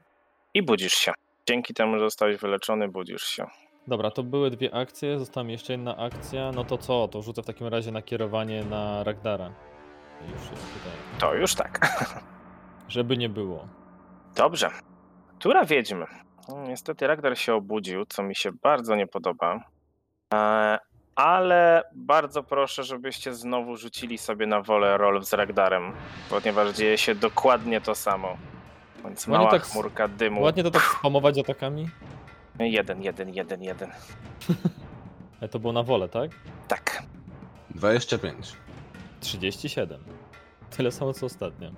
[0.53, 1.11] I budzisz się.
[1.47, 3.45] Dzięki temu, że zostałeś wyleczony, budzisz się.
[3.88, 6.51] Dobra, to były dwie akcje, została mi jeszcze jedna akcja.
[6.51, 7.07] No to co?
[7.07, 9.51] To rzucę w takim razie nakierowanie na Ragdara.
[10.21, 10.91] Już jest tutaj.
[11.19, 11.80] To już tak.
[12.88, 13.67] Żeby nie było.
[14.36, 14.69] Dobrze.
[15.39, 16.05] Tura wiedźmy.
[16.67, 19.59] Niestety Ragnar się obudził, co mi się bardzo nie podoba.
[20.34, 20.80] E,
[21.15, 25.93] Ale bardzo proszę, żebyście znowu rzucili sobie na wolę rol z Ragdarem,
[26.30, 28.38] ponieważ dzieje się dokładnie to samo.
[29.03, 30.41] Więc Ładnie mała tak s- chmurka dymu.
[30.41, 31.89] Ładnie to tak spamować atakami.
[32.60, 33.89] Jeden, jeden, jeden, jeden.
[35.41, 36.32] Ale to było na wolę, tak?
[36.68, 37.03] Tak.
[37.70, 38.53] 25.
[39.20, 39.99] 37.
[40.78, 41.72] Tyle samo co ostatnio.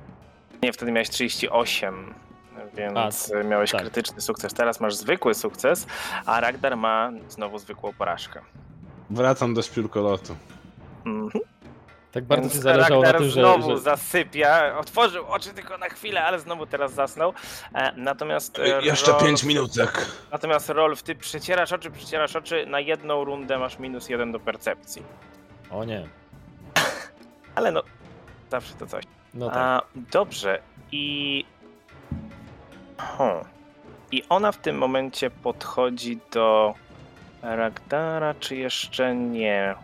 [0.64, 2.14] Nie, wtedy miałeś 38,
[2.78, 3.82] więc A, miałeś tak.
[3.82, 4.54] krytyczny sukces.
[4.54, 5.88] Teraz masz zwykły sukces,
[6.26, 8.42] a Ragnar ma znowu zwykłą porażkę.
[9.10, 10.36] Wracam do śpiórkolotu.
[11.06, 11.44] Mhm.
[12.12, 13.78] Tak bardzo Więc ci zależało na tym, że, znowu że...
[13.80, 14.78] zasypia.
[14.80, 17.34] Otworzył oczy tylko na chwilę, ale znowu teraz zasnął.
[17.76, 18.60] E, natomiast.
[18.60, 20.06] e, E, Jeszcze Rolf- 5 minutek.
[20.32, 22.66] Natomiast Rolf, ty przecierasz oczy, przecierasz oczy.
[22.66, 25.04] Na jedną rundę masz minus jeden do percepcji.
[25.72, 26.08] O nie.
[27.56, 27.84] Ale no,
[28.52, 29.04] zawsze to coś.
[29.34, 29.58] No tak.
[29.58, 30.60] A, dobrze.
[30.92, 31.46] I.
[32.98, 33.46] Hmm.
[34.12, 36.74] I ona w tym momencie podchodzi do
[37.42, 39.76] Ragdara, czy jeszcze nie?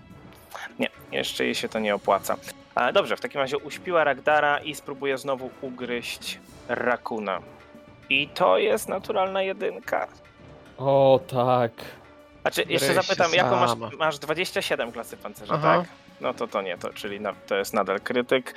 [0.80, 2.36] Nie, jeszcze jej się to nie opłaca.
[2.76, 7.42] A, dobrze, w takim razie uśpiła Ragdara i spróbuje znowu ugryźć Rakuna.
[8.10, 10.08] I to jest naturalna jedynka.
[10.78, 11.72] O tak.
[12.42, 15.78] Znaczy, jeszcze Gryź zapytam, jaką masz, masz 27 klasy pancerza, Aha.
[15.78, 15.90] tak?
[16.22, 18.56] No to to nie, to, czyli na, to jest nadal krytyk.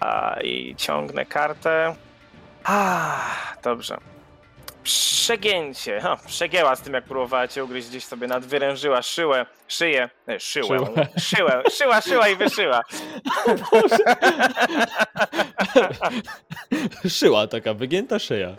[0.00, 1.94] A, I ciągnę kartę.
[2.64, 3.16] A,
[3.62, 3.98] dobrze.
[4.82, 6.00] Przegięcie.
[6.00, 10.66] Ha, przegięła z tym, jak próbowała cię ugryźć gdzieś sobie nadwyrężyła szyłę, szyję, e, szyłę,
[10.78, 11.06] Szyłę.
[11.18, 12.82] szyłę, szyła, szyła i wyszyła.
[17.08, 18.54] Szyła taka, wygięta szyja.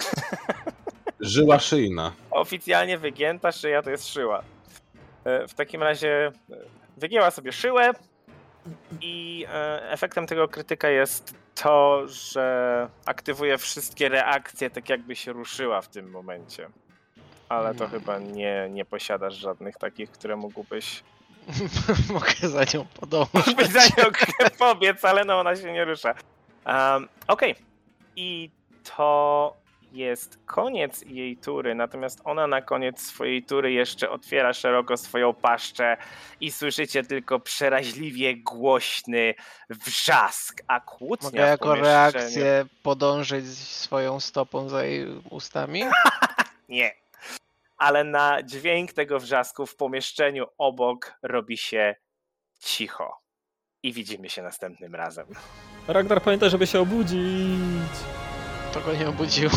[1.20, 2.12] Żyła szyjna.
[2.32, 4.44] Oficjalnie wygięta szyja to jest szyła.
[5.26, 6.32] E, W takim razie e,
[6.98, 7.92] wygięła sobie szyłę
[9.02, 15.82] i e, efektem tego krytyka jest to, że aktywuje wszystkie reakcje, tak jakby się ruszyła
[15.82, 16.70] w tym momencie.
[17.50, 18.00] Ale to Hmm.
[18.00, 21.04] chyba nie, nie posiadasz żadnych takich, które mógłbyś
[22.14, 23.48] Mogę za nią podążać.
[23.48, 24.04] Mógłbyś za nią
[24.60, 26.14] pobiec, ale no ona się nie rusza.
[26.66, 27.56] Um, Okej.
[28.16, 28.50] I
[28.84, 29.54] to
[29.94, 35.98] jest koniec jej tury, natomiast ona na koniec swojej tury jeszcze otwiera szeroko swoją paszczę
[36.42, 39.34] i słyszycie tylko przeraźliwie głośny
[39.70, 45.84] wrzask, a kłótnia Mogę w jako reakcję podążyć swoją stopą za jej ustami?
[46.70, 46.96] Nie.
[47.78, 51.96] Ale na dźwięk tego wrzasku w pomieszczeniu obok robi się
[52.60, 53.24] cicho.
[53.84, 55.28] I widzimy się następnym razem.
[55.88, 58.23] Ragnar pamiętaj, żeby się obudzić.
[58.74, 59.52] To go nie obudziło.